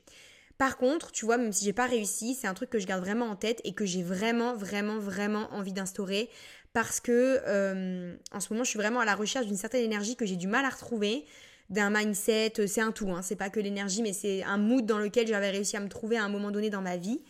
[0.59, 3.03] Par contre, tu vois, même si j'ai pas réussi, c'est un truc que je garde
[3.03, 6.29] vraiment en tête et que j'ai vraiment, vraiment, vraiment envie d'instaurer
[6.71, 10.15] parce que euh, en ce moment, je suis vraiment à la recherche d'une certaine énergie
[10.15, 11.25] que j'ai du mal à retrouver
[11.69, 13.21] d'un mindset, c'est un tout, hein.
[13.21, 16.17] c'est pas que l'énergie, mais c'est un mood dans lequel j'avais réussi à me trouver
[16.17, 17.21] à un moment donné dans ma vie.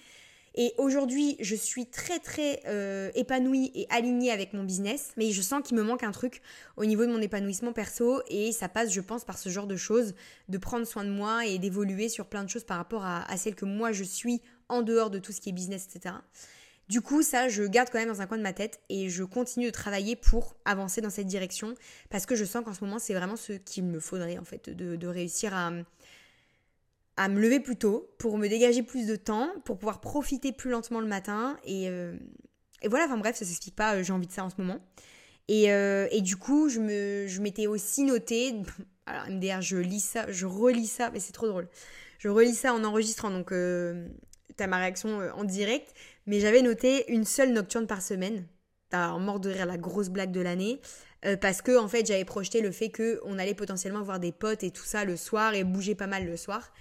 [0.57, 5.41] Et aujourd'hui, je suis très très euh, épanouie et alignée avec mon business, mais je
[5.41, 6.41] sens qu'il me manque un truc
[6.77, 9.75] au niveau de mon épanouissement perso et ça passe, je pense, par ce genre de
[9.75, 10.15] choses,
[10.47, 13.35] de prendre soin de moi et d'évoluer sur plein de choses par rapport à, à
[13.35, 16.15] celle que moi je suis en dehors de tout ce qui est business, etc.
[16.87, 19.23] Du coup, ça, je garde quand même dans un coin de ma tête et je
[19.23, 21.73] continue de travailler pour avancer dans cette direction
[22.09, 24.69] parce que je sens qu'en ce moment, c'est vraiment ce qu'il me faudrait en fait,
[24.69, 25.71] de, de réussir à,
[27.17, 30.69] à me lever plus tôt pour me dégager plus de temps, pour pouvoir profiter plus
[30.69, 31.57] lentement le matin.
[31.63, 32.17] Et, euh,
[32.81, 34.79] et voilà, enfin bref, ça s'explique pas, euh, j'ai envie de ça en ce moment.
[35.47, 38.53] Et, euh, et du coup, je, me, je m'étais aussi noté,
[39.05, 41.67] alors MDR, je lis ça, je relis ça, mais c'est trop drôle.
[42.17, 44.07] Je relis ça en enregistrant, donc euh,
[44.57, 45.93] t'as ma réaction en direct,
[46.25, 48.45] mais j'avais noté une seule nocturne par semaine.
[48.89, 50.79] T'as mort de rire la grosse blague de l'année.
[51.41, 54.69] parce que en fait j'avais projeté le fait qu'on allait potentiellement voir des potes et
[54.69, 56.71] tout ça le soir et bouger pas mal le soir.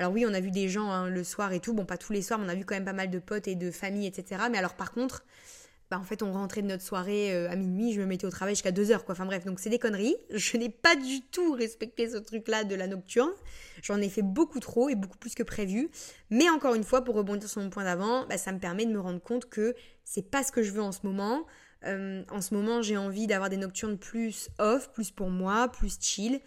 [0.00, 2.14] Alors oui, on a vu des gens hein, le soir et tout, bon pas tous
[2.14, 4.06] les soirs, mais on a vu quand même pas mal de potes et de familles,
[4.06, 4.44] etc.
[4.50, 5.26] Mais alors par contre,
[5.90, 8.30] bah en fait on rentrait de notre soirée euh, à minuit, je me mettais au
[8.30, 9.12] travail jusqu'à 2 heures quoi.
[9.12, 10.16] Enfin bref, donc c'est des conneries.
[10.30, 13.28] Je n'ai pas du tout respecté ce truc-là de la nocturne.
[13.82, 15.90] J'en ai fait beaucoup trop et beaucoup plus que prévu.
[16.30, 18.92] Mais encore une fois, pour rebondir sur mon point d'avant, bah, ça me permet de
[18.92, 21.44] me rendre compte que c'est pas ce que je veux en ce moment.
[21.84, 25.98] Euh, en ce moment, j'ai envie d'avoir des nocturnes plus off, plus pour moi, plus
[26.00, 26.40] chill.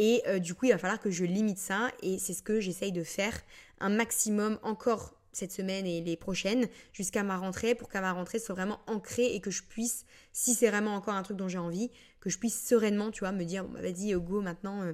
[0.00, 1.90] Et euh, du coup, il va falloir que je limite ça.
[2.02, 3.36] Et c'est ce que j'essaye de faire
[3.80, 8.38] un maximum encore cette semaine et les prochaines jusqu'à ma rentrée pour qu'à ma rentrée
[8.38, 11.58] soit vraiment ancrée et que je puisse, si c'est vraiment encore un truc dont j'ai
[11.58, 14.92] envie, que je puisse sereinement, tu vois, me dire, bah, vas-y, euh, go, maintenant, euh,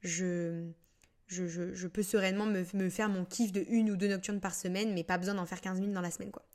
[0.00, 0.64] je,
[1.26, 4.54] je, je, peux sereinement me, me, faire mon kiff de une ou deux nocturnes par
[4.54, 6.46] semaine, mais pas besoin d'en faire 15 000 dans la semaine, quoi.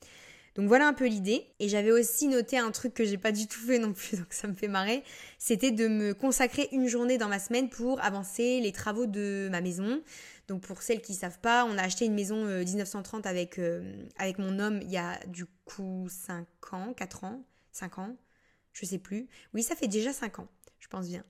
[0.55, 1.45] Donc voilà un peu l'idée.
[1.59, 4.31] Et j'avais aussi noté un truc que j'ai pas du tout fait non plus, donc
[4.31, 5.03] ça me fait marrer.
[5.37, 9.61] C'était de me consacrer une journée dans ma semaine pour avancer les travaux de ma
[9.61, 10.01] maison.
[10.47, 14.05] Donc pour celles qui savent pas, on a acheté une maison 1930 euh, avec, euh,
[14.17, 18.15] avec mon homme il y a du coup 5 ans, 4 ans, 5 ans,
[18.73, 19.27] je sais plus.
[19.53, 20.47] Oui, ça fait déjà 5 ans
[20.91, 21.23] pense bien.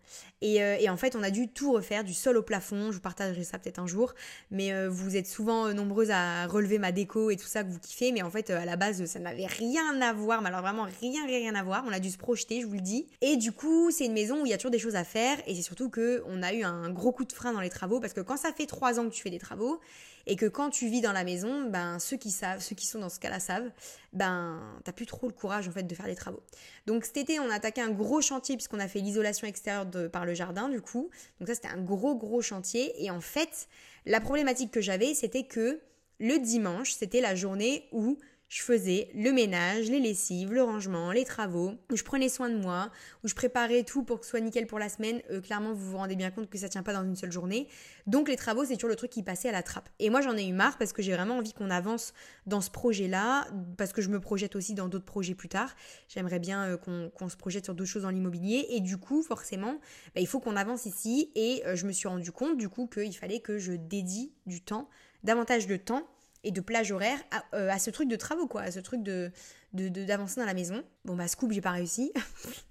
[0.43, 2.87] Euh, et, en fait, on a dû tout refaire, du sol au plafond.
[2.87, 4.13] Je vous partagerai ça peut-être un jour.
[4.49, 7.69] Mais euh, vous êtes souvent euh, nombreuses à relever ma déco et tout ça que
[7.69, 8.11] vous kiffez.
[8.11, 10.41] Mais en fait, à la base, ça n'avait rien à voir.
[10.41, 11.83] Mais alors vraiment rien, rien, à voir.
[11.87, 13.07] On a dû se projeter, je vous le dis.
[13.21, 15.37] Et du coup, c'est une maison où il y a toujours des choses à faire.
[15.47, 17.99] Et c'est surtout que on a eu un gros coup de frein dans les travaux
[17.99, 19.79] parce que quand ça fait trois ans que tu fais des travaux
[20.27, 22.99] et que quand tu vis dans la maison, ben ceux qui savent, ceux qui sont
[22.99, 23.71] dans ce cas-là savent,
[24.13, 26.41] ben t'as plus trop le courage en fait de faire les travaux.
[26.87, 30.07] Donc cet été, on a attaqué un gros chantier puisqu'on a fait l'isolation extérieure de,
[30.07, 31.09] par le jardin du coup.
[31.39, 33.67] Donc ça c'était un gros gros chantier et en fait,
[34.05, 35.79] la problématique que j'avais, c'était que
[36.19, 38.17] le dimanche, c'était la journée où
[38.51, 42.57] je faisais le ménage, les lessives, le rangement, les travaux, où je prenais soin de
[42.57, 42.91] moi,
[43.23, 45.21] où je préparais tout pour que ce soit nickel pour la semaine.
[45.31, 47.69] Euh, clairement, vous vous rendez bien compte que ça tient pas dans une seule journée.
[48.07, 49.87] Donc les travaux, c'est toujours le truc qui passait à la trappe.
[49.99, 52.13] Et moi, j'en ai eu marre parce que j'ai vraiment envie qu'on avance
[52.45, 55.73] dans ce projet-là, parce que je me projette aussi dans d'autres projets plus tard.
[56.09, 58.65] J'aimerais bien euh, qu'on se projette sur d'autres choses dans l'immobilier.
[58.71, 59.79] Et du coup, forcément,
[60.13, 61.31] bah, il faut qu'on avance ici.
[61.35, 64.59] Et euh, je me suis rendu compte, du coup, qu'il fallait que je dédie du
[64.59, 64.89] temps,
[65.23, 66.05] davantage de temps
[66.43, 67.19] et de plage horaire
[67.53, 69.31] euh, à, ce truc de travaux, quoi, à ce truc de
[69.73, 70.83] d'avancer dans la maison.
[71.05, 72.11] Bon, bah, scoop, j'ai pas réussi.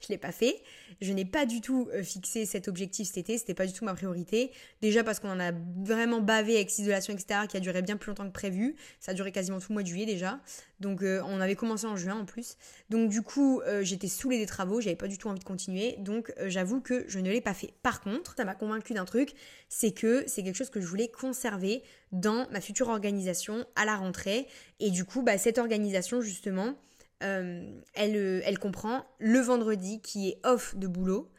[0.00, 0.62] je l'ai pas fait.
[1.00, 3.84] Je n'ai pas du tout euh, fixé cet objectif cet été, c'était pas du tout
[3.84, 4.50] ma priorité.
[4.82, 5.52] Déjà parce qu'on en a
[5.84, 8.76] vraiment bavé avec isolation, etc., qui a duré bien plus longtemps que prévu.
[8.98, 10.40] Ça a duré quasiment tout le mois de juillet déjà.
[10.80, 12.56] Donc euh, on avait commencé en juin en plus.
[12.90, 15.96] Donc du coup, euh, j'étais saoulée des travaux, j'avais pas du tout envie de continuer.
[15.98, 17.72] Donc j'avoue que je ne l'ai pas fait.
[17.82, 19.32] Par contre, ça m'a convaincu d'un truc,
[19.68, 23.96] c'est que c'est quelque chose que je voulais conserver dans ma future organisation à la
[23.96, 24.46] rentrée.
[24.80, 26.74] Et du coup, bah, cette organisation justement,
[27.22, 31.30] euh, elle, euh, elle comprend le vendredi qui est off de boulot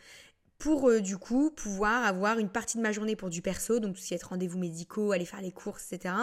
[0.57, 3.95] pour euh, du coup pouvoir avoir une partie de ma journée pour du perso, donc
[3.95, 6.13] tout ce qui est rendez-vous médicaux, aller faire les courses, etc.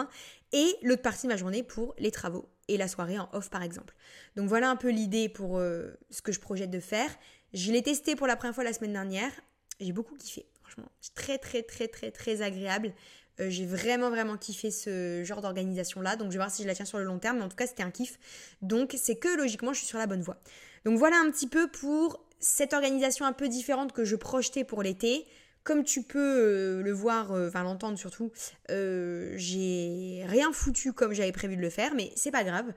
[0.53, 3.63] Et l'autre partie de ma journée pour les travaux et la soirée en off par
[3.63, 3.95] exemple.
[4.35, 7.09] Donc voilà un peu l'idée pour ce que je projette de faire.
[7.53, 9.31] Je l'ai testé pour la première fois la semaine dernière.
[9.79, 10.89] J'ai beaucoup kiffé, franchement.
[11.01, 12.93] C'est très très très très très agréable.
[13.39, 16.67] Euh, j'ai vraiment vraiment kiffé ce genre d'organisation là, donc je vais voir si je
[16.67, 18.19] la tiens sur le long terme, mais en tout cas c'était un kiff.
[18.61, 20.37] Donc c'est que logiquement je suis sur la bonne voie.
[20.85, 24.83] Donc voilà un petit peu pour cette organisation un peu différente que je projetais pour
[24.83, 25.25] l'été.
[25.63, 28.31] Comme tu peux euh, le voir, euh, enfin l'entendre surtout,
[28.69, 32.73] j'ai rien foutu comme j'avais prévu de le faire, mais c'est pas grave.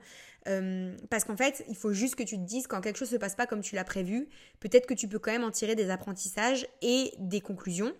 [1.09, 3.35] parce qu'en fait, il faut juste que tu te dises quand quelque chose se passe
[3.35, 4.27] pas comme tu l'as prévu,
[4.59, 7.93] peut-être que tu peux quand même en tirer des apprentissages et des conclusions.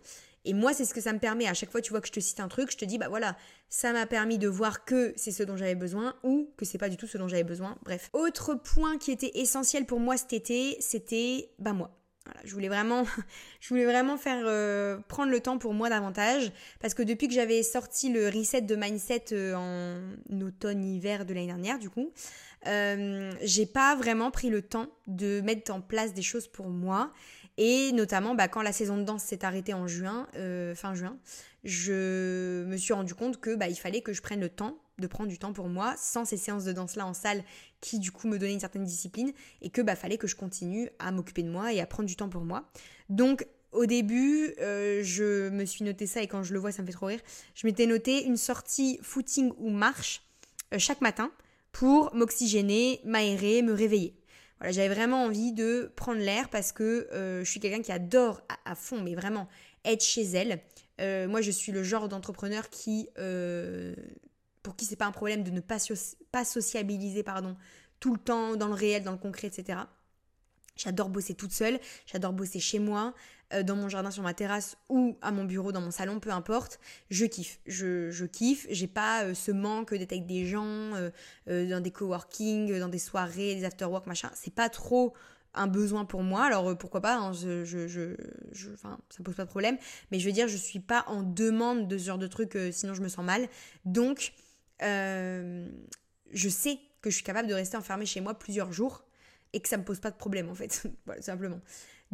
[0.45, 1.47] Et moi, c'est ce que ça me permet.
[1.47, 3.07] À chaque fois, tu vois que je te cite un truc, je te dis, bah
[3.09, 3.37] voilà,
[3.69, 6.89] ça m'a permis de voir que c'est ce dont j'avais besoin ou que c'est pas
[6.89, 7.77] du tout ce dont j'avais besoin.
[7.83, 8.09] Bref.
[8.13, 11.91] Autre point qui était essentiel pour moi cet été, c'était, bah moi.
[12.25, 13.03] Voilà, je voulais vraiment,
[13.59, 17.33] je voulais vraiment faire euh, prendre le temps pour moi davantage parce que depuis que
[17.33, 22.13] j'avais sorti le reset de mindset euh, en automne-hiver de l'année dernière, du coup,
[22.67, 27.11] euh, j'ai pas vraiment pris le temps de mettre en place des choses pour moi
[27.57, 31.17] et notamment, bah, quand la saison de danse s'est arrêtée en juin, euh, fin juin,
[31.63, 35.07] je me suis rendu compte que bah, il fallait que je prenne le temps de
[35.07, 37.43] prendre du temps pour moi sans ces séances de danse là en salle
[37.81, 40.89] qui du coup me donnaient une certaine discipline et que bah fallait que je continue
[40.99, 42.69] à m'occuper de moi et à prendre du temps pour moi.
[43.09, 46.83] Donc au début, euh, je me suis noté ça et quand je le vois, ça
[46.83, 47.21] me fait trop rire.
[47.55, 50.21] Je m'étais noté une sortie footing ou marche
[50.73, 51.31] euh, chaque matin
[51.71, 54.15] pour m'oxygéner, m'aérer, me réveiller
[54.71, 58.75] j'avais vraiment envie de prendre l'air parce que euh, je suis quelqu'un qui adore à,
[58.75, 59.47] fond, mais vraiment
[59.83, 60.61] être chez elle.
[61.01, 63.93] Euh, moi, je suis le genre d'entrepreneur qui, euh,
[64.61, 65.79] pour qui c'est pas un problème de ne pas,
[66.45, 67.57] sociabiliser, pardon,
[67.99, 69.79] tout le temps dans le réel, dans le concret, etc.
[70.75, 73.13] J'adore bosser toute seule, j'adore bosser chez moi,
[73.61, 76.79] dans mon jardin, sur ma terrasse ou à mon bureau, dans mon salon, peu importe.
[77.11, 78.65] Je kiffe, je, je kiffe.
[78.69, 80.93] J'ai pas euh, ce manque d'être avec des gens,
[81.47, 84.31] euh, dans des coworking, dans des soirées, des after-work, machin.
[84.33, 85.13] C'est pas trop
[85.53, 86.45] un besoin pour moi.
[86.45, 88.15] Alors pourquoi pas, hein, je,
[88.81, 89.77] ça pose pas de problème.
[90.11, 92.95] Mais je veux dire, je suis pas en demande de ce genre de trucs, sinon
[92.95, 93.47] je me sens mal.
[93.85, 94.33] Donc,
[94.79, 99.03] je sais que je suis capable de rester enfermée chez moi plusieurs jours
[99.51, 101.61] et que ça me pose pas de problème en fait, voilà, simplement.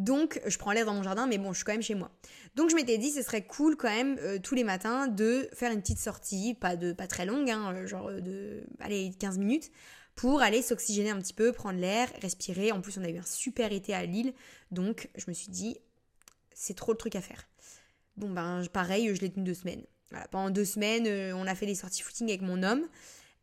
[0.00, 2.10] Donc je prends l'air dans mon jardin, mais bon, je suis quand même chez moi.
[2.56, 5.70] Donc je m'étais dit, ce serait cool quand même euh, tous les matins de faire
[5.70, 9.36] une petite sortie, pas de pas très longue, hein, euh, genre euh, de allez 15
[9.36, 9.70] minutes,
[10.14, 12.72] pour aller s'oxygéner un petit peu, prendre l'air, respirer.
[12.72, 14.32] En plus, on a eu un super été à Lille,
[14.70, 15.76] donc je me suis dit,
[16.54, 17.46] c'est trop le truc à faire.
[18.16, 19.82] Bon ben pareil, je l'ai tenu deux semaines.
[20.10, 22.86] Voilà, pendant deux semaines, on a fait des sorties footing avec mon homme.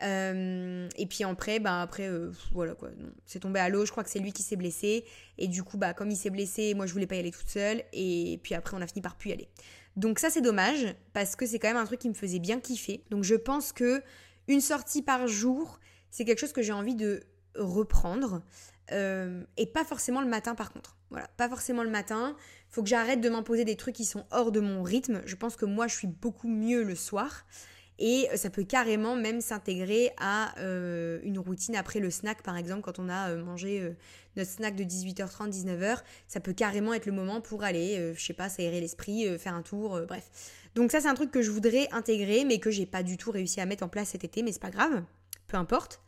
[0.01, 2.09] Et puis après, bah après,
[2.51, 2.89] voilà quoi,
[3.25, 3.85] c'est tombé à l'eau.
[3.85, 5.05] Je crois que c'est lui qui s'est blessé.
[5.37, 7.49] Et du coup, bah comme il s'est blessé, moi je voulais pas y aller toute
[7.49, 7.83] seule.
[7.93, 9.49] Et puis après, on a fini par plus y aller.
[9.97, 12.59] Donc ça c'est dommage parce que c'est quand même un truc qui me faisait bien
[12.59, 13.03] kiffer.
[13.09, 14.03] Donc je pense que
[14.47, 15.79] une sortie par jour,
[16.11, 17.23] c'est quelque chose que j'ai envie de
[17.55, 18.43] reprendre.
[18.91, 20.95] Euh, et pas forcément le matin par contre.
[21.09, 22.35] Voilà, pas forcément le matin.
[22.69, 25.23] Faut que j'arrête de m'imposer des trucs qui sont hors de mon rythme.
[25.25, 27.45] Je pense que moi je suis beaucoup mieux le soir.
[27.99, 32.81] Et ça peut carrément même s'intégrer à euh, une routine après le snack, par exemple,
[32.81, 33.95] quand on a euh, mangé
[34.35, 35.99] notre snack de 18h30, 19h.
[36.27, 39.63] Ça peut carrément être le moment pour aller, je sais pas, s'aérer l'esprit, faire un
[39.63, 40.29] tour, bref.
[40.75, 43.31] Donc ça, c'est un truc que je voudrais intégrer, mais que j'ai pas du tout
[43.31, 45.03] réussi à mettre en place cet été, mais c'est pas grave,
[45.47, 46.01] peu importe.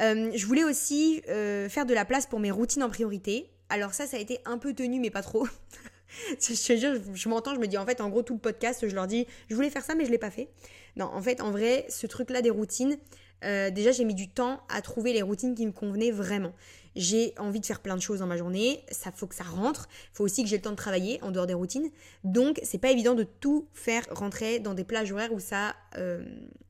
[0.00, 3.50] Euh, je voulais aussi euh, faire de la place pour mes routines en priorité.
[3.68, 5.46] Alors ça, ça a été un peu tenu, mais pas trop.
[6.40, 8.86] je te jure, je m'entends, je me dis en fait, en gros, tout le podcast,
[8.88, 10.48] je leur dis, je voulais faire ça, mais je l'ai pas fait.
[10.96, 12.96] Non, en fait, en vrai, ce truc-là des routines,
[13.44, 16.52] euh, déjà, j'ai mis du temps à trouver les routines qui me convenaient vraiment.
[16.94, 19.88] J'ai envie de faire plein de choses dans ma journée, ça faut que ça rentre,
[20.14, 21.90] faut aussi que j'ai le temps de travailler en dehors des routines.
[22.24, 25.74] Donc, c'est pas évident de tout faire rentrer dans des plages horaires où ça,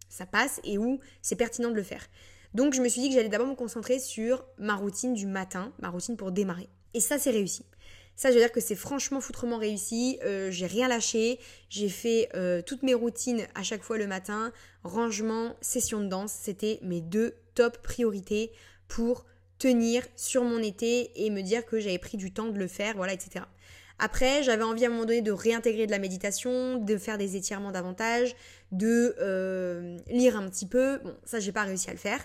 [0.09, 2.09] ça passe et où c'est pertinent de le faire.
[2.57, 5.75] Donc je me suis dit que j'allais d'abord me concentrer sur ma routine du matin,
[5.79, 6.71] ma routine pour démarrer.
[6.95, 7.67] Et ça, c'est réussi.
[8.17, 10.19] Ça, je veux dire que c'est franchement foutrement réussi.
[10.25, 11.39] Euh, j'ai rien lâché.
[11.69, 14.53] J'ai fait euh, toutes mes routines à chaque fois le matin.
[14.85, 18.53] Rangement, session de danse, c'était mes deux top priorités
[18.89, 19.27] pour
[19.59, 22.97] tenir sur mon été et me dire que j'avais pris du temps de le faire,
[22.97, 23.45] voilà, etc.
[23.99, 27.37] Après, j'avais envie à un moment donné de réintégrer de la méditation, de faire des
[27.37, 28.35] étirements davantage,
[28.73, 30.99] de euh, lire un petit peu.
[31.03, 32.21] Bon, ça, j'ai pas réussi à le faire.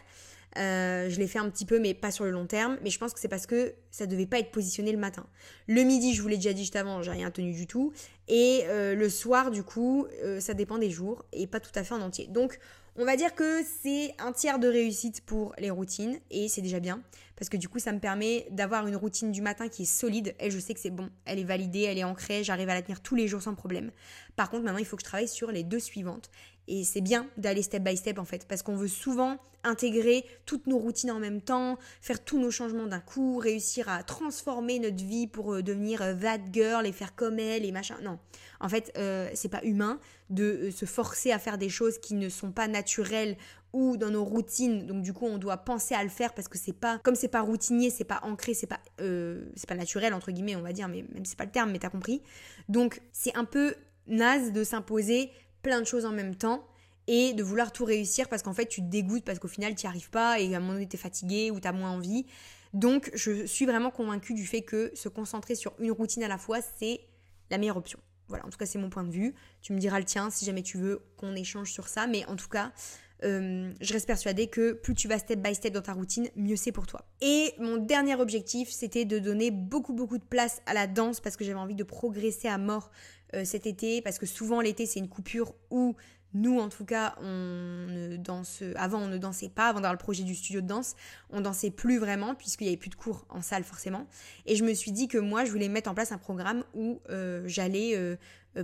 [0.58, 2.78] Euh, je l'ai fait un petit peu, mais pas sur le long terme.
[2.84, 5.26] Mais je pense que c'est parce que ça devait pas être positionné le matin.
[5.68, 7.94] Le midi, je vous l'ai déjà dit juste avant, j'ai rien tenu du tout.
[8.28, 10.08] Et euh, le soir, du coup,
[10.40, 12.28] ça dépend des jours et pas tout à fait en entier.
[12.28, 12.60] Donc,
[12.98, 16.82] on va dire que c'est un tiers de réussite pour les routines et c'est déjà
[16.82, 17.02] bien
[17.38, 20.36] parce que du coup ça me permet d'avoir une routine du matin qui est solide
[20.42, 22.82] et je sais que c'est bon, elle est validée, elle est ancrée, j'arrive à la
[22.82, 23.92] tenir tous les jours sans problème.
[24.36, 26.30] Par contre maintenant il faut que je travaille sur les deux suivantes
[26.72, 30.68] et c'est bien d'aller step by step en fait, parce qu'on veut souvent intégrer toutes
[30.68, 35.04] nos routines en même temps, faire tous nos changements d'un coup, réussir à transformer notre
[35.04, 37.98] vie pour euh, devenir euh, that girl et faire comme elle et machin.
[38.04, 38.20] Non,
[38.62, 42.30] en fait, euh, c'est pas humain de se forcer à faire des choses qui ne
[42.30, 43.36] sont pas naturelles
[43.74, 44.88] ou dans nos routines.
[44.88, 47.28] Donc du coup, on doit penser à le faire parce que c'est pas comme c'est
[47.28, 50.88] pas routinier, c'est pas ancré, c'est pas c'est pas naturel entre guillemets, on va dire,
[50.88, 52.22] mais même c'est pas le terme, mais t'as compris.
[52.70, 53.76] Donc c'est un peu
[54.08, 55.32] naze de s'imposer
[55.62, 56.66] plein de choses en même temps
[57.08, 59.86] et de vouloir tout réussir parce qu'en fait tu te dégoûtes parce qu'au final tu
[59.86, 61.92] n'y arrives pas et à un moment donné tu es fatigué ou tu as moins
[61.92, 62.26] envie.
[62.74, 66.38] Donc je suis vraiment convaincue du fait que se concentrer sur une routine à la
[66.38, 67.02] fois c'est
[67.50, 68.00] la meilleure option.
[68.28, 69.36] Voilà, en tout cas c'est mon point de vue.
[69.62, 72.36] Tu me diras le tien si jamais tu veux qu'on échange sur ça, mais en
[72.36, 72.72] tout cas
[73.24, 76.56] euh, je reste persuadée que plus tu vas step by step dans ta routine, mieux
[76.56, 77.06] c'est pour toi.
[77.22, 81.38] Et mon dernier objectif, c'était de donner beaucoup beaucoup de place à la danse parce
[81.38, 82.90] que j'avais envie de progresser à mort
[83.36, 85.96] euh, cet été, parce que souvent l'été c'est une coupure où
[86.34, 88.64] nous, en tout cas, on ne danse.
[88.78, 89.68] Avant, on ne dansait pas.
[89.68, 90.96] Avant d'avoir le projet du studio de danse,
[91.30, 94.08] on dansait plus vraiment puisqu'il n'y avait plus de cours en salle forcément.
[94.46, 97.02] Et je me suis dit que moi, je voulais mettre en place un programme où
[97.10, 98.16] euh, j'allais euh,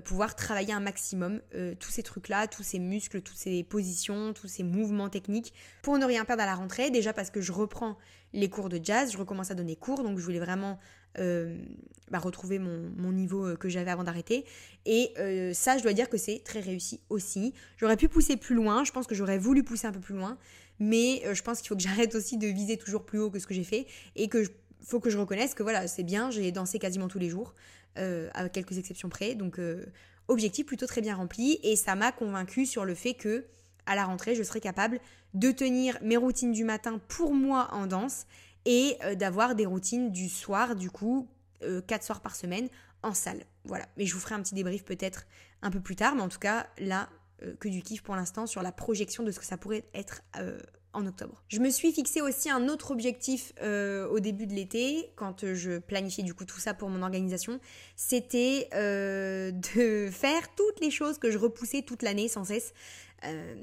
[0.06, 1.42] pouvoir travailler un maximum
[1.80, 6.06] tous ces trucs-là, tous ces muscles, toutes ces positions, tous ces mouvements techniques pour ne
[6.06, 6.90] rien perdre à la rentrée.
[6.90, 7.98] Déjà parce que je reprends
[8.34, 10.80] les cours de jazz, je recommence à donner cours, donc je voulais vraiment
[11.20, 11.58] euh,
[12.10, 14.46] bah, retrouver mon, niveau euh, que j'avais avant d'arrêter.
[14.86, 17.54] Et euh, ça, je dois dire que c'est très réussi aussi.
[17.78, 20.38] J'aurais pu pousser plus loin, je pense que j'aurais voulu pousser un peu plus loin,
[20.80, 23.48] mais je pense qu'il faut que j'arrête aussi de viser toujours plus haut que ce
[23.48, 24.44] que j'ai fait et que
[24.82, 27.54] faut que je reconnaisse que voilà, c'est bien, j'ai dansé quasiment tous les jours,
[27.96, 29.36] à quelques exceptions près.
[29.36, 29.60] Donc,
[30.28, 33.46] objectif plutôt très bien rempli et ça m'a convaincu sur le fait que
[33.86, 35.00] à la rentrée, je serai capable
[35.34, 38.26] de tenir mes routines du matin pour moi en danse
[38.68, 41.28] et euh, d'avoir des routines du soir, du coup,
[41.64, 42.68] euh, quatre soirs par semaine
[43.02, 43.46] en salle.
[43.64, 43.88] Voilà.
[43.98, 45.26] Mais je vous ferai un petit débrief peut-être
[45.62, 47.10] un peu plus tard, mais en tout cas, là,
[47.44, 50.22] euh, que du kiff pour l'instant sur la projection de ce que ça pourrait être
[50.94, 51.44] en octobre.
[51.48, 56.24] Je me suis fixé aussi un autre objectif au début de l'été, quand je planifiais
[56.24, 57.60] du coup tout ça pour mon organisation,
[57.96, 62.74] c'était de faire toutes les choses que je repoussais toute l'année sans cesse.
[63.28, 63.56] Euh,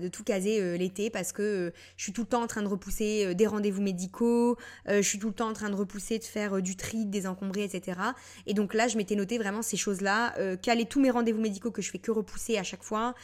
[0.00, 2.62] de tout caser euh, l'été parce que euh, je suis tout le temps en train
[2.62, 4.56] de repousser des rendez-vous médicaux,
[4.86, 7.64] je suis tout le temps en train de repousser de faire du tri, de désencombrer,
[7.64, 7.98] etc.
[8.46, 11.82] Et donc là, je m'étais noté vraiment ces choses-là, caler tous mes rendez-vous médicaux que
[11.82, 13.14] je fais que repousser à chaque fois,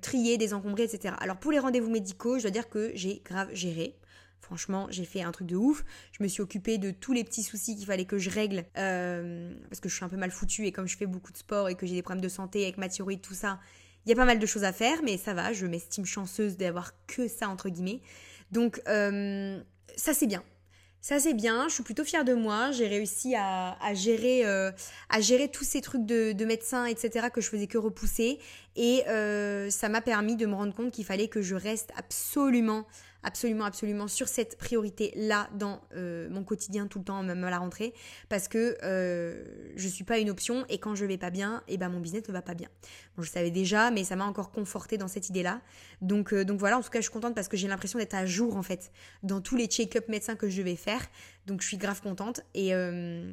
[0.00, 1.14] trier, désencombrer, etc.
[1.20, 3.94] Alors pour les rendez-vous médicaux, je dois dire que j'ai grave géré.
[4.40, 5.84] Franchement, j'ai fait un truc de ouf.
[6.12, 9.80] Je me suis occupée de tous les petits soucis qu'il fallait que je règle parce
[9.80, 11.74] que je suis un peu mal foutue et comme je fais beaucoup de sport et
[11.74, 13.60] que j'ai des problèmes de santé avec ma thyroïde, tout ça,
[14.06, 16.56] Il y a pas mal de choses à faire, mais ça va, je m'estime chanceuse
[16.56, 18.00] d'avoir que ça, entre guillemets.
[18.50, 19.60] Donc, euh,
[19.96, 20.42] ça c'est bien.
[21.02, 24.70] Ça c'est bien, je suis plutôt fière de moi, j'ai réussi à, gérer, euh,
[25.08, 27.28] à gérer tous ces trucs de, de médecin, etc.
[27.32, 28.38] que je faisais que repousser.
[28.76, 32.86] Et euh, ça m'a permis de me rendre compte qu'il fallait que je reste absolument
[33.22, 37.58] absolument, absolument sur cette priorité-là dans euh, mon quotidien tout le temps, même à la
[37.58, 37.94] rentrée,
[38.28, 39.44] parce que euh,
[39.76, 42.00] je suis pas une option et quand je vais pas bien, et eh ben mon
[42.00, 42.68] business ne va pas bien.
[43.16, 45.60] Bon, je savais déjà, mais ça m'a encore conforté dans cette idée-là.
[46.00, 48.14] Donc, euh, donc voilà, en tout cas, je suis contente parce que j'ai l'impression d'être
[48.14, 48.90] à jour en fait
[49.22, 51.00] dans tous les check-up médecins que je vais faire.
[51.46, 53.32] Donc je suis grave contente et euh,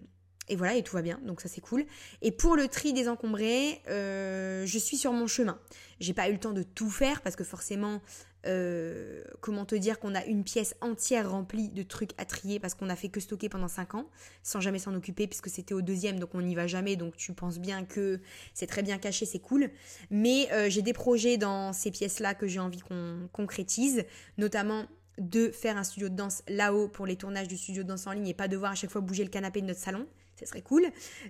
[0.49, 1.85] et voilà, et tout va bien, donc ça c'est cool.
[2.21, 5.59] Et pour le tri des encombrés, je suis sur mon chemin.
[5.99, 8.01] J'ai pas eu le temps de tout faire parce que forcément,
[8.45, 12.75] euh, comment te dire qu'on a une pièce entière remplie de trucs à trier parce
[12.75, 14.09] qu'on a fait que stocker pendant 5 ans
[14.43, 17.33] sans jamais s'en occuper puisque c'était au deuxième donc on n'y va jamais donc tu
[17.33, 18.19] penses bien que
[18.53, 19.69] c'est très bien caché c'est cool.
[20.11, 24.05] Mais euh, j'ai des projets dans ces pièces là que j'ai envie qu'on concrétise
[24.37, 24.85] notamment
[25.17, 28.11] de faire un studio de danse là-haut pour les tournages du studio de danse en
[28.11, 30.07] ligne et pas devoir à chaque fois bouger le canapé de notre salon
[30.37, 30.85] ça serait cool.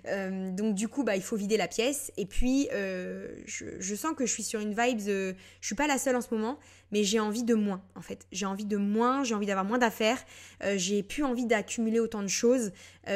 [0.06, 2.12] Euh, donc du coup, bah, il faut vider la pièce.
[2.16, 5.98] Et puis, euh, je, sens que je suis sur une vibe, je suis pas la
[5.98, 6.58] seule en ce moment,
[6.92, 8.26] mais j'ai envie de moins, en fait.
[8.32, 10.22] J'ai envie de moins, j'ai envie d'avoir moins d'affaires,
[10.62, 12.72] euh, j'ai plus envie d'accumuler autant de choses,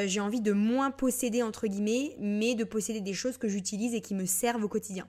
[0.06, 4.00] j'ai envie de moins posséder, entre guillemets, mais de posséder des choses que j'utilise et
[4.00, 5.06] qui me servent au quotidien.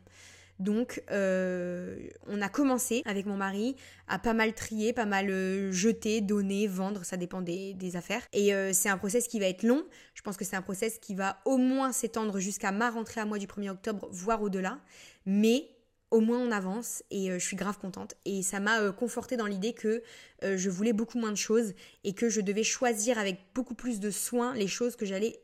[0.59, 1.97] Donc, euh,
[2.27, 3.75] on a commencé avec mon mari
[4.07, 8.21] à pas mal trier, pas mal euh, jeter, donner, vendre, ça dépend des, affaires.
[8.33, 9.83] Et euh, c'est un process qui va être long.
[10.13, 13.25] Je pense que c'est un process qui va au moins s'étendre jusqu'à ma rentrée à
[13.25, 14.79] moi du 1er octobre, voire au-delà.
[15.25, 15.69] Mais
[16.11, 18.13] au moins on avance et je suis grave contente.
[18.25, 20.03] Et ça m'a conforté dans l'idée que
[20.43, 21.73] je voulais beaucoup moins de choses
[22.03, 25.39] et que je devais choisir avec beaucoup plus de soin les choses que j'allais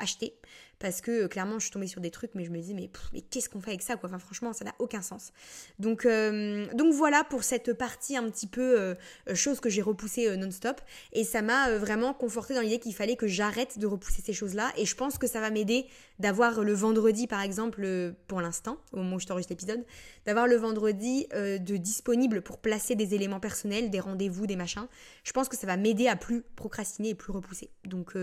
[0.00, 0.34] acheter
[0.78, 2.90] parce que euh, clairement je suis tombée sur des trucs mais je me dis mais,
[3.30, 4.08] qu'est-ce qu'on fait avec ça quoi?
[4.08, 5.32] Enfin franchement ça n'a aucun sens.
[5.78, 8.94] Donc euh, donc voilà pour cette partie un petit peu euh,
[9.34, 10.80] chose que j'ai repoussée non-stop.
[11.12, 14.54] Et ça m'a vraiment conforté dans l'idée qu'il fallait que j'arrête de repousser ces choses
[14.54, 15.86] là et je pense que ça va m'aider
[16.18, 19.84] d'avoir le vendredi par exemple pour l'instant au moment où je t'enregistre l'épisode
[20.26, 24.86] d'avoir le vendredi de disponible pour placer des éléments personnels des rendez-vous des machins.
[25.24, 27.70] Je pense que ça va m'aider à plus procrastiner et plus repousser.
[27.84, 28.14] Donc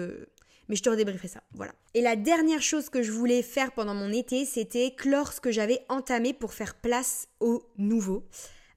[0.70, 1.74] mais je te redébrieferai ça, voilà.
[1.94, 5.52] Et la dernière chose que je voulais faire pendant mon été, c'était clore ce que
[5.52, 8.28] j'avais entamé pour faire place au nouveau.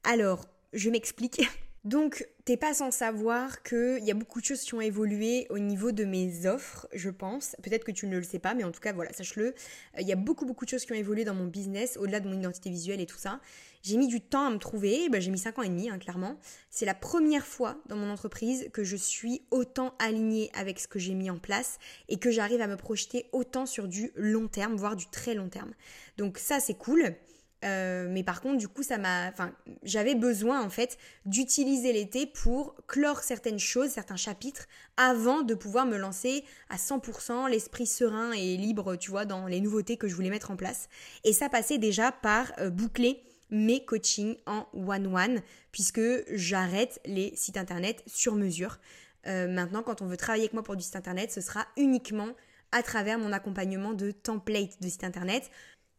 [0.05, 1.43] Alors, je m'explique.
[1.85, 5.59] Donc, t'es pas sans savoir qu'il y a beaucoup de choses qui ont évolué au
[5.59, 7.57] niveau de mes offres, je pense.
[7.63, 9.55] Peut-être que tu ne le sais pas, mais en tout cas, voilà, sache-le.
[9.99, 12.29] Il y a beaucoup, beaucoup de choses qui ont évolué dans mon business, au-delà de
[12.29, 13.41] mon identité visuelle et tout ça.
[13.83, 15.99] J'ai mis du temps à me trouver, ben, j'ai mis 5 ans et demi, hein,
[15.99, 16.39] clairement.
[16.71, 20.99] C'est la première fois dans mon entreprise que je suis autant alignée avec ce que
[20.99, 24.77] j'ai mis en place et que j'arrive à me projeter autant sur du long terme,
[24.77, 25.73] voire du très long terme.
[26.17, 27.17] Donc ça, c'est cool.
[27.65, 29.53] Euh, mais par contre, du coup, ça m'a, enfin,
[29.83, 34.67] j'avais besoin en fait d'utiliser l'été pour clore certaines choses, certains chapitres,
[34.97, 39.61] avant de pouvoir me lancer à 100% l'esprit serein et libre, tu vois, dans les
[39.61, 40.89] nouveautés que je voulais mettre en place.
[41.25, 45.41] Et ça passait déjà par euh, boucler mes coachings en one-one,
[45.73, 46.01] puisque
[46.33, 48.79] j'arrête les sites internet sur mesure.
[49.27, 52.29] Euh, maintenant, quand on veut travailler avec moi pour du site internet, ce sera uniquement
[52.73, 55.51] à travers mon accompagnement de template de site internet.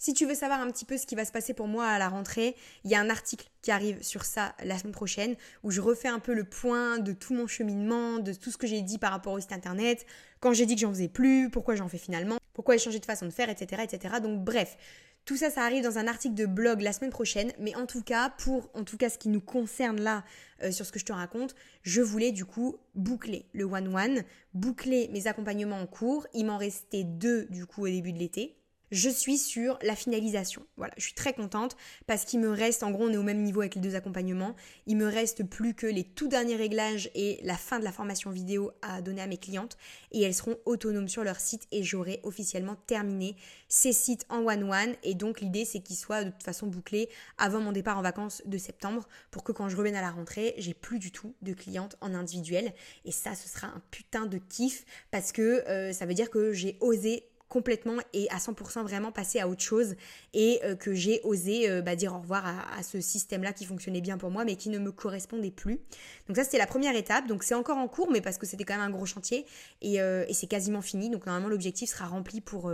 [0.01, 1.99] Si tu veux savoir un petit peu ce qui va se passer pour moi à
[1.99, 5.71] la rentrée, il y a un article qui arrive sur ça la semaine prochaine où
[5.71, 8.81] je refais un peu le point de tout mon cheminement, de tout ce que j'ai
[8.81, 10.05] dit par rapport au site internet,
[10.39, 13.05] quand j'ai dit que j'en faisais plus, pourquoi j'en fais finalement, pourquoi j'ai changé de
[13.05, 14.15] façon de faire, etc., etc.
[14.23, 14.77] Donc bref,
[15.25, 18.01] tout ça, ça arrive dans un article de blog la semaine prochaine, mais en tout
[18.01, 20.23] cas, pour en tout cas ce qui nous concerne là
[20.63, 25.09] euh, sur ce que je te raconte, je voulais du coup boucler le one-one, boucler
[25.11, 26.25] mes accompagnements en cours.
[26.33, 28.58] Il m'en restait deux du coup au début de l'été
[28.91, 30.65] je suis sur la finalisation.
[30.77, 31.75] Voilà, je suis très contente
[32.07, 34.55] parce qu'il me reste, en gros, on est au même niveau avec les deux accompagnements.
[34.87, 38.31] Il me reste plus que les tout derniers réglages et la fin de la formation
[38.31, 39.77] vidéo à donner à mes clientes
[40.11, 43.35] et elles seront autonomes sur leur site et j'aurai officiellement terminé
[43.67, 47.59] ces sites en one-one et donc l'idée c'est qu'ils soient de toute façon bouclés avant
[47.59, 50.73] mon départ en vacances de septembre pour que quand je revienne à la rentrée, j'ai
[50.73, 52.73] plus du tout de clientes en individuel
[53.05, 56.53] et ça ce sera un putain de kiff parce que euh, ça veut dire que
[56.53, 59.95] j'ai osé complètement et à 100% vraiment passer à autre chose
[60.33, 64.01] et euh, que j'ai osé euh, bah, dire au revoir à, ce système-là qui fonctionnait
[64.01, 65.79] bien pour moi mais qui ne me correspondait plus.
[66.27, 68.63] Donc ça c'était la première étape, donc c'est encore en cours mais parce que c'était
[68.63, 69.45] quand même un gros chantier
[69.81, 72.71] et, euh, et c'est quasiment fini donc normalement l'objectif sera rempli pour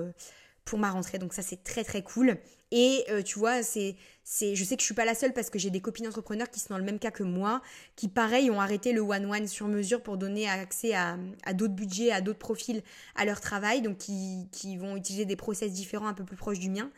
[0.65, 1.19] pour ma rentrée.
[1.19, 2.37] Donc ça c'est très très cool.
[2.71, 5.49] Et euh, tu vois, c'est, c'est, je sais que je suis pas la seule parce
[5.49, 7.61] que j'ai des copines entrepreneurs qui sont dans le même cas que moi,
[7.95, 12.11] qui pareil ont arrêté le one-one sur mesure pour donner accès à, à d'autres budgets,
[12.11, 12.81] à d'autres profils
[13.15, 16.59] à leur travail, donc qui, qui vont utiliser des process différents un peu plus proches
[16.59, 16.89] du mien.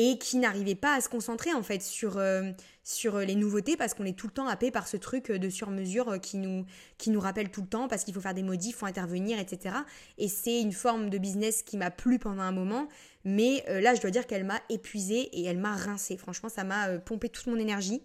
[0.00, 2.52] Et qui n'arrivait pas à se concentrer en fait sur, euh,
[2.84, 6.20] sur les nouveautés parce qu'on est tout le temps happé par ce truc de sur-mesure
[6.20, 6.64] qui nous,
[6.98, 9.40] qui nous rappelle tout le temps parce qu'il faut faire des modifs, il faut intervenir,
[9.40, 9.74] etc.
[10.16, 12.86] Et c'est une forme de business qui m'a plu pendant un moment,
[13.24, 16.16] mais euh, là je dois dire qu'elle m'a épuisée et elle m'a rincée.
[16.16, 18.00] Franchement, ça m'a euh, pompé toute mon énergie.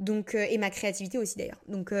[0.00, 1.62] Donc, et ma créativité aussi d'ailleurs.
[1.68, 1.94] Donc,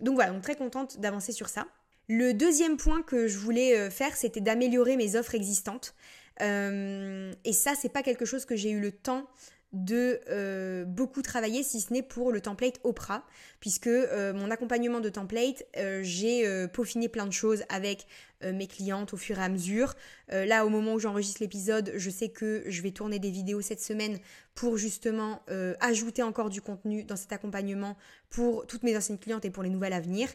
[0.00, 1.66] donc voilà, donc très contente d'avancer sur ça.
[2.08, 5.94] Le deuxième point que je voulais faire, c'était d'améliorer mes offres existantes.
[6.42, 9.28] Euh, et ça, c'est pas quelque chose que j'ai eu le temps
[9.72, 13.26] de euh, beaucoup travailler, si ce n'est pour le template Oprah,
[13.58, 15.64] puisque euh, mon accompagnement de template,
[16.02, 18.06] j'ai peaufiné plein de choses avec
[18.42, 19.94] mes clientes au fur et à mesure.
[20.28, 23.80] là, au moment où j'enregistre l'épisode, je sais que je vais tourner des vidéos cette
[23.80, 24.18] semaine
[24.54, 25.42] pour justement
[25.80, 27.96] ajouter encore du contenu dans cet accompagnement
[28.28, 30.28] pour toutes mes anciennes clientes et pour les nouvelles à venir.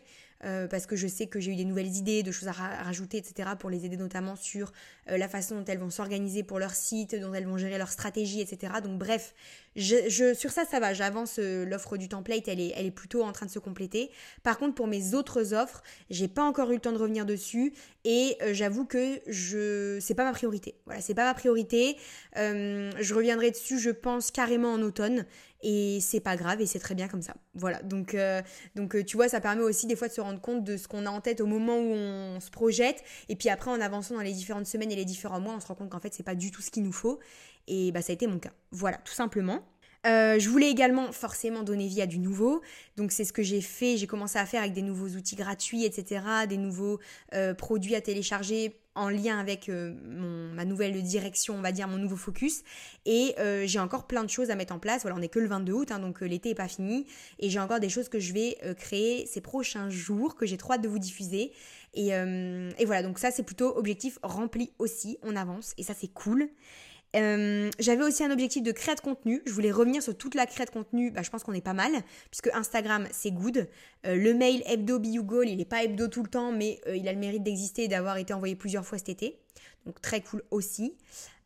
[0.45, 3.17] Euh, parce que je sais que j'ai eu des nouvelles idées, de choses à, rajouter,
[3.17, 3.49] etc.
[3.59, 4.71] pour les aider notamment sur
[5.09, 7.89] euh, la façon dont elles vont s'organiser pour leur site, dont elles vont gérer leur
[7.89, 8.73] stratégie, etc.
[8.81, 9.33] Donc bref,
[9.75, 13.23] je, sur ça, ça va, j'avance, euh, l'offre du template, elle est, elle est plutôt
[13.23, 14.11] en train de se compléter.
[14.43, 17.73] Par contre, pour mes autres offres, j'ai pas encore eu le temps de revenir dessus
[18.05, 20.75] et j'avoue que je c'est pas ma priorité.
[20.85, 21.97] Voilà, c'est pas ma priorité.
[22.35, 25.25] je reviendrai dessus, je pense, carrément en automne
[25.61, 27.35] et c'est pas grave et c'est très bien comme ça.
[27.53, 28.41] Voilà, donc, euh,
[28.75, 30.87] donc euh, tu vois, ça permet aussi des fois de se rendre compte de ce
[30.87, 34.15] qu'on a en tête au moment où on se projette et puis après en avançant
[34.15, 36.23] dans les différentes semaines et les différents mois, on se rend compte qu'en fait c'est
[36.23, 37.19] pas du tout ce qu'il nous faut
[37.67, 38.51] et bah ça a été mon cas.
[38.71, 39.63] Voilà, tout simplement.
[40.07, 42.61] Euh, je voulais également forcément donner vie à du nouveau,
[42.95, 43.97] donc c'est ce que j'ai fait.
[43.97, 46.99] J'ai commencé à faire avec des nouveaux outils gratuits, etc., des nouveaux
[47.57, 49.93] produits à télécharger en lien avec euh,
[50.53, 52.63] ma nouvelle direction, on va dire, mon nouveau focus.
[53.05, 55.03] Et euh, j'ai encore plein de choses à mettre en place.
[55.03, 57.07] Voilà, on n'est que le 22 août, hein, donc euh, l'été n'est pas fini.
[57.39, 60.73] Et j'ai encore des choses que je vais créer ces prochains jours, que j'ai trop
[60.73, 61.53] hâte de vous diffuser.
[61.95, 62.11] Et
[62.85, 65.17] voilà, donc ça c'est plutôt objectif rempli aussi.
[65.23, 66.49] On avance et ça c'est cool.
[67.15, 69.41] Euh, j'avais aussi un objectif de créer de contenu.
[69.45, 71.11] Je voulais revenir sur toute la créa de contenu.
[71.11, 71.91] Bah, je pense qu'on est pas mal,
[72.29, 73.67] puisque Instagram, c'est good.
[74.05, 77.07] Euh, le mail hebdo Goal, il n'est pas hebdo tout le temps, mais euh, il
[77.07, 79.39] a le mérite d'exister et d'avoir été envoyé plusieurs fois cet été.
[79.85, 80.95] Donc très cool aussi.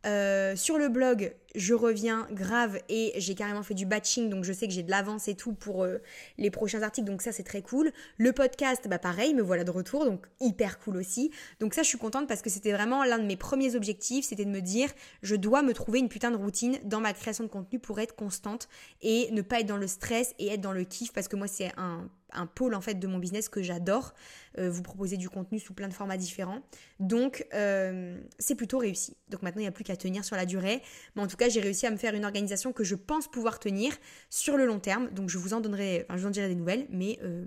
[0.05, 4.51] Euh, sur le blog, je reviens grave et j'ai carrément fait du batching, donc je
[4.51, 5.99] sais que j'ai de l'avance et tout pour euh,
[6.37, 7.91] les prochains articles, donc ça c'est très cool.
[8.17, 11.31] Le podcast, bah pareil, me voilà de retour, donc hyper cool aussi.
[11.59, 14.45] Donc ça je suis contente parce que c'était vraiment l'un de mes premiers objectifs, c'était
[14.45, 14.89] de me dire
[15.21, 18.15] je dois me trouver une putain de routine dans ma création de contenu pour être
[18.15, 18.67] constante
[19.01, 21.47] et ne pas être dans le stress et être dans le kiff parce que moi
[21.47, 24.13] c'est un un pôle en fait de mon business que j'adore.
[24.59, 26.61] Euh, vous proposer du contenu sous plein de formats différents.
[26.99, 29.17] Donc euh, c'est plutôt réussi.
[29.29, 30.81] Donc maintenant il n'y a plus qu'à tenir sur la durée.
[31.15, 33.59] Mais en tout cas j'ai réussi à me faire une organisation que je pense pouvoir
[33.59, 33.93] tenir
[34.29, 35.09] sur le long terme.
[35.09, 36.85] Donc je vous en donnerai, enfin je vous en dirai des nouvelles.
[36.89, 37.45] Mais euh,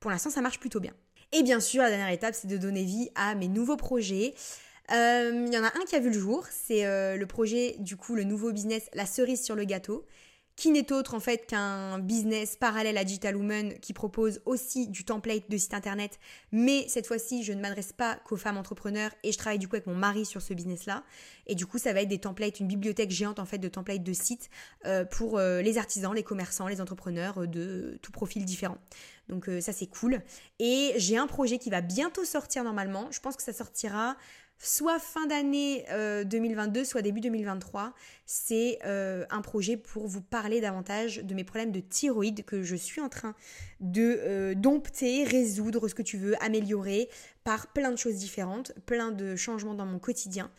[0.00, 0.92] pour l'instant ça marche plutôt bien.
[1.32, 4.34] Et bien sûr la dernière étape c'est de donner vie à mes nouveaux projets.
[4.90, 6.82] Il y en a un qui a vu le jour, c'est
[7.14, 10.06] le projet du coup le nouveau business La cerise sur le gâteau
[10.58, 15.04] qui n'est autre en fait qu'un business parallèle à Digital Woman qui propose aussi du
[15.04, 16.18] template de site internet,
[16.50, 19.76] mais cette fois-ci je ne m'adresse pas qu'aux femmes entrepreneurs et je travaille du coup
[19.76, 21.04] avec mon mari sur ce business-là.
[21.46, 24.02] Et du coup ça va être des templates, une bibliothèque géante en fait de templates
[24.02, 24.50] de sites
[24.84, 28.78] euh, pour euh, les artisans, les commerçants, les entrepreneurs euh, de tout profil différent.
[29.28, 30.22] Donc ça c'est cool.
[30.58, 33.08] Et j'ai un projet qui va bientôt sortir normalement.
[33.12, 34.16] Je pense que ça sortira
[34.58, 35.84] soit fin d'année
[36.26, 37.94] 2022, euh, soit début 2023.
[38.26, 42.76] C'est euh, un projet pour vous parler davantage de mes problèmes de thyroïde que je
[42.76, 43.34] suis en train
[43.80, 47.08] de euh, dompter, résoudre, ce que tu veux, améliorer
[47.44, 50.50] par plein de choses différentes, plein de changements dans mon quotidien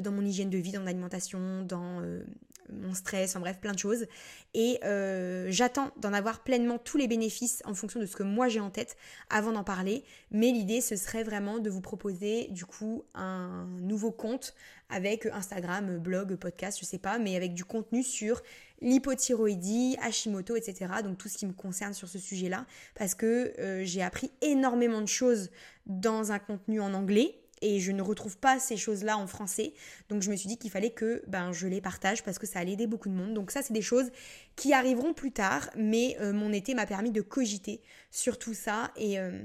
[0.00, 2.02] dans mon hygiène de vie, dans mon alimentation, dans
[2.72, 4.06] mon stress, en bref, plein de choses.
[4.54, 8.48] Et euh, j'attends d'en avoir pleinement tous les bénéfices en fonction de ce que moi
[8.48, 8.96] j'ai en tête
[9.30, 10.04] avant d'en parler.
[10.30, 14.54] Mais l'idée, ce serait vraiment de vous proposer du coup un nouveau compte
[14.88, 18.42] avec Instagram, blog, podcast, je sais pas, mais avec du contenu sur
[18.80, 20.86] l'hypothyroïdie, Hashimoto, etc.
[21.02, 22.66] Donc tout ce qui me concerne sur ce sujet-là.
[22.94, 25.50] Parce que euh, j'ai appris énormément de choses
[25.86, 29.72] dans un contenu en anglais et je ne retrouve pas ces choses-là en français.
[30.10, 32.58] Donc je me suis dit qu'il fallait que ben, je les partage parce que ça
[32.58, 33.32] allait aider beaucoup de monde.
[33.32, 34.10] Donc ça, c'est des choses
[34.54, 38.92] qui arriveront plus tard, mais euh, mon été m'a permis de cogiter sur tout ça
[38.96, 39.18] et...
[39.18, 39.42] Euh,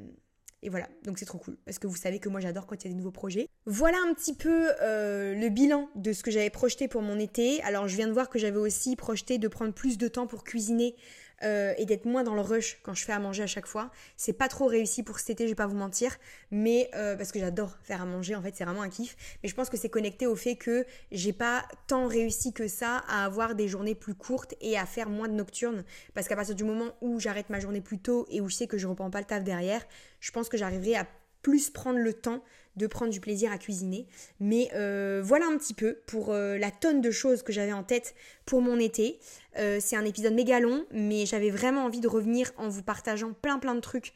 [0.61, 2.87] et voilà, donc c'est trop cool, parce que vous savez que moi j'adore quand il
[2.87, 3.47] y a des nouveaux projets.
[3.65, 7.63] Voilà un petit peu euh, le bilan de ce que j'avais projeté pour mon été.
[7.63, 10.43] Alors je viens de voir que j'avais aussi projeté de prendre plus de temps pour
[10.43, 10.97] cuisiner
[11.43, 13.91] euh, et d'être moins dans le rush quand je fais à manger à chaque fois.
[14.17, 16.17] C'est pas trop réussi pour cet été, je vais pas vous mentir,
[16.51, 19.15] mais euh, parce que j'adore faire à manger, en fait, c'est vraiment un kiff.
[19.43, 23.03] Mais je pense que c'est connecté au fait que j'ai pas tant réussi que ça
[23.07, 25.83] à avoir des journées plus courtes et à faire moins de nocturnes.
[26.13, 28.67] Parce qu'à partir du moment où j'arrête ma journée plus tôt et où je sais
[28.67, 29.85] que je reprends pas le taf derrière,
[30.19, 31.07] je pense que j'arriverai à
[31.41, 32.43] plus prendre le temps
[32.79, 34.07] de prendre du plaisir à cuisiner.
[34.39, 37.83] Mais euh, voilà un petit peu pour euh, la tonne de choses que j'avais en
[37.83, 38.15] tête
[38.45, 39.19] pour mon été.
[39.57, 43.33] Euh, c'est un épisode méga long, mais j'avais vraiment envie de revenir en vous partageant
[43.33, 44.13] plein plein de trucs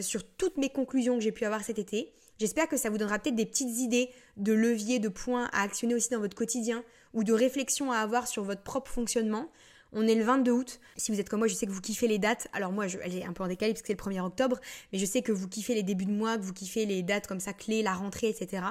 [0.00, 2.12] sur toutes mes conclusions que j'ai pu avoir cet été.
[2.38, 5.94] J'espère que ça vous donnera peut-être des petites idées de leviers, de points à actionner
[5.94, 9.50] aussi dans votre quotidien ou de réflexions à avoir sur votre propre fonctionnement.
[9.92, 10.80] On est le 22 août.
[10.96, 12.48] Si vous êtes comme moi, je sais que vous kiffez les dates.
[12.52, 14.58] Alors moi, je, elle un peu en décalé parce que c'est le 1er octobre,
[14.92, 17.26] mais je sais que vous kiffez les débuts de mois, que vous kiffez les dates
[17.26, 18.62] comme ça, clés, la rentrée, etc.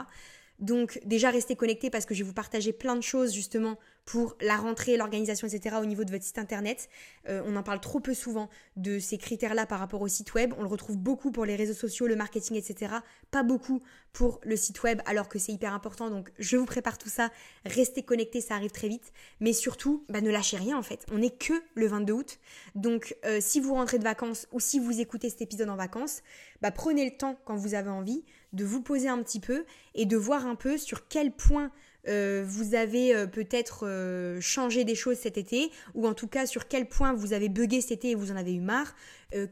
[0.60, 3.78] Donc déjà restez connectés parce que je vais vous partager plein de choses justement
[4.10, 5.76] pour la rentrée, l'organisation, etc.
[5.80, 6.90] au niveau de votre site internet.
[7.28, 10.52] Euh, on en parle trop peu souvent de ces critères-là par rapport au site web.
[10.58, 12.92] On le retrouve beaucoup pour les réseaux sociaux, le marketing, etc.
[13.30, 13.82] Pas beaucoup
[14.12, 16.10] pour le site web alors que c'est hyper important.
[16.10, 17.30] Donc je vous prépare tout ça.
[17.66, 19.14] Restez connectés, ça arrive très vite.
[19.42, 21.06] Mais surtout, bah, ne lâchez rien en fait.
[21.12, 22.40] On n'est que le 22 août.
[22.74, 26.24] Donc euh, si vous rentrez de vacances ou si vous écoutez cet épisode en vacances,
[26.62, 28.24] bah, prenez le temps quand vous avez envie
[28.54, 31.72] de vous poser un petit peu et de voir un peu sur quel point
[32.08, 36.46] euh, vous avez euh, peut-être euh, changé des choses cet été, ou en tout cas
[36.46, 38.96] sur quel point vous avez bugué cet été et vous en avez eu marre,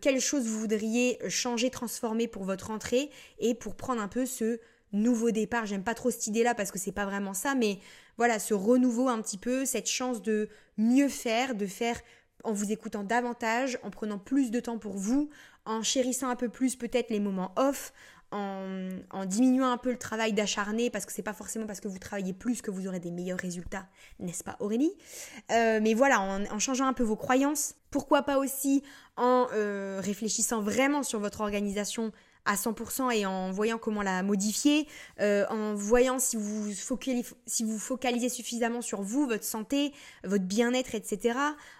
[0.01, 4.59] quelles choses vous voudriez changer, transformer pour votre rentrée et pour prendre un peu ce
[4.91, 5.67] nouveau départ?
[5.67, 7.77] J'aime pas trop cette idée-là parce que c'est pas vraiment ça, mais
[8.17, 12.01] voilà, ce renouveau un petit peu, cette chance de mieux faire, de faire
[12.43, 15.29] en vous écoutant davantage, en prenant plus de temps pour vous,
[15.65, 17.93] en chérissant un peu plus peut-être les moments off,
[18.31, 21.99] en, diminuant un peu le travail d'acharné, parce que c'est pas forcément parce que vous
[21.99, 23.87] travaillez plus que vous aurez des meilleurs résultats,
[24.19, 24.93] n'est-ce pas Aurélie?
[25.51, 28.83] Euh, Mais voilà, en, changeant un peu vos croyances, pourquoi pas aussi
[29.15, 32.11] en euh, réfléchissant vraiment sur votre organisation
[32.47, 34.87] à 100% et en voyant comment la modifier,
[35.19, 40.45] euh, en voyant si vous, focalisez, si vous focalisez suffisamment sur vous, votre santé, votre
[40.45, 41.37] bien-être, etc.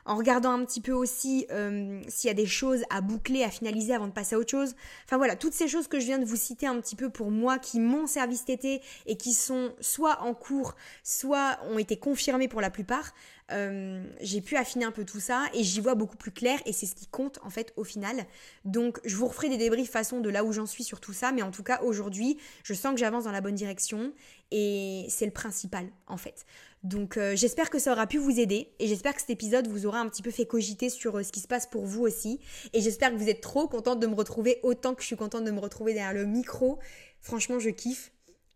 [0.07, 3.51] En regardant un petit peu aussi euh, s'il y a des choses à boucler, à
[3.51, 4.73] finaliser avant de passer à autre chose.
[5.03, 7.29] Enfin voilà, toutes ces choses que je viens de vous citer un petit peu pour
[7.29, 11.97] moi qui m'ont servi cet été et qui sont soit en cours, soit ont été
[11.97, 13.11] confirmées pour la plupart.
[13.51, 16.71] Euh, j'ai pu affiner un peu tout ça et j'y vois beaucoup plus clair et
[16.71, 18.25] c'est ce qui compte en fait au final.
[18.63, 21.33] Donc je vous referai des débriefs façon de là où j'en suis sur tout ça,
[21.33, 24.13] mais en tout cas aujourd'hui je sens que j'avance dans la bonne direction
[24.51, 26.45] et c'est le principal en fait.
[26.84, 29.86] Donc euh, j'espère que ça aura pu vous aider et j'espère que cet épisode vous
[29.86, 32.39] aura un petit peu fait cogiter sur euh, ce qui se passe pour vous aussi
[32.71, 35.43] et j'espère que vous êtes trop contente de me retrouver autant que je suis contente
[35.43, 36.78] de me retrouver derrière le micro.
[37.19, 38.11] Franchement je kiffe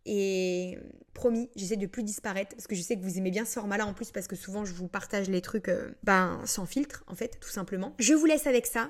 [0.05, 0.77] et
[1.13, 3.85] promis, j'essaie de plus disparaître parce que je sais que vous aimez bien ce format-là
[3.85, 7.15] en plus parce que souvent je vous partage les trucs euh, ben, sans filtre en
[7.15, 7.95] fait, tout simplement.
[7.99, 8.89] Je vous laisse avec ça.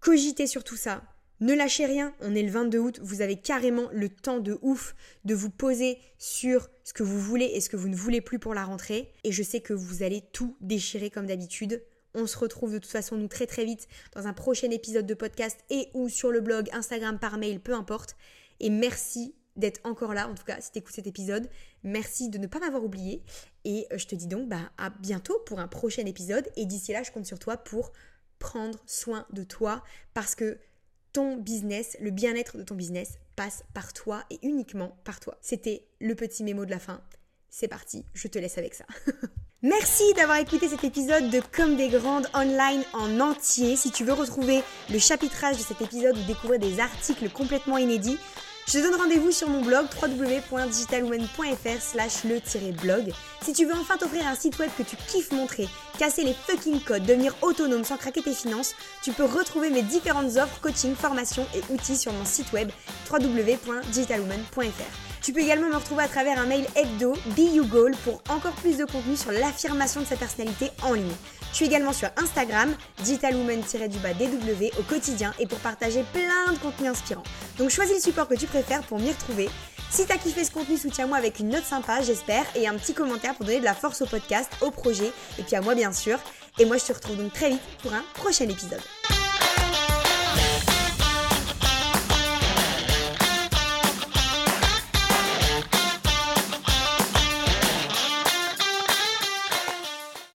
[0.00, 1.02] Cogitez sur tout ça.
[1.40, 4.94] Ne lâchez rien, on est le 22 août, vous avez carrément le temps de ouf
[5.24, 8.38] de vous poser sur ce que vous voulez et ce que vous ne voulez plus
[8.38, 9.10] pour la rentrée.
[9.24, 11.82] Et je sais que vous allez tout déchirer comme d'habitude.
[12.12, 15.14] On se retrouve de toute façon nous très très vite dans un prochain épisode de
[15.14, 18.16] podcast et ou sur le blog, Instagram, par mail, peu importe.
[18.58, 21.48] Et merci d'être encore là, en tout cas si tu écoutes cet épisode.
[21.84, 23.22] Merci de ne pas m'avoir oublié.
[23.64, 26.46] Et euh, je te dis donc bah, à bientôt pour un prochain épisode.
[26.56, 27.92] Et d'ici là, je compte sur toi pour
[28.38, 29.82] prendre soin de toi
[30.12, 30.58] parce que
[31.12, 35.36] ton business, le bien-être de ton business passe par toi et uniquement par toi.
[35.40, 37.00] C'était le petit mémo de la fin.
[37.48, 38.84] C'est parti, je te laisse avec ça.
[39.62, 43.76] Merci d'avoir écouté cet épisode de Comme des Grandes online en entier.
[43.76, 48.18] Si tu veux retrouver le chapitrage de cet épisode ou découvrir des articles complètement inédits,
[48.72, 53.12] je te donne rendez-vous sur mon blog www.digitalwoman.fr slash le-blog.
[53.42, 55.66] Si tu veux enfin t'offrir un site web que tu kiffes montrer,
[55.98, 60.36] casser les fucking codes, devenir autonome sans craquer tes finances, tu peux retrouver mes différentes
[60.36, 62.70] offres, coaching, formation et outils sur mon site web
[63.10, 64.60] www.digitalwoman.fr.
[65.20, 68.52] Tu peux également me retrouver à travers un mail hebdo Be You Goal pour encore
[68.52, 71.12] plus de contenu sur l'affirmation de sa personnalité en ligne.
[71.50, 77.22] Je suis également sur Instagram, digitalwoman-dw au quotidien et pour partager plein de contenus inspirants.
[77.58, 79.48] Donc choisis le support que tu préfères pour m'y retrouver.
[79.90, 83.34] Si t'as kiffé ce contenu, soutiens-moi avec une note sympa, j'espère, et un petit commentaire
[83.34, 86.18] pour donner de la force au podcast, au projet, et puis à moi bien sûr.
[86.58, 88.80] Et moi je te retrouve donc très vite pour un prochain épisode.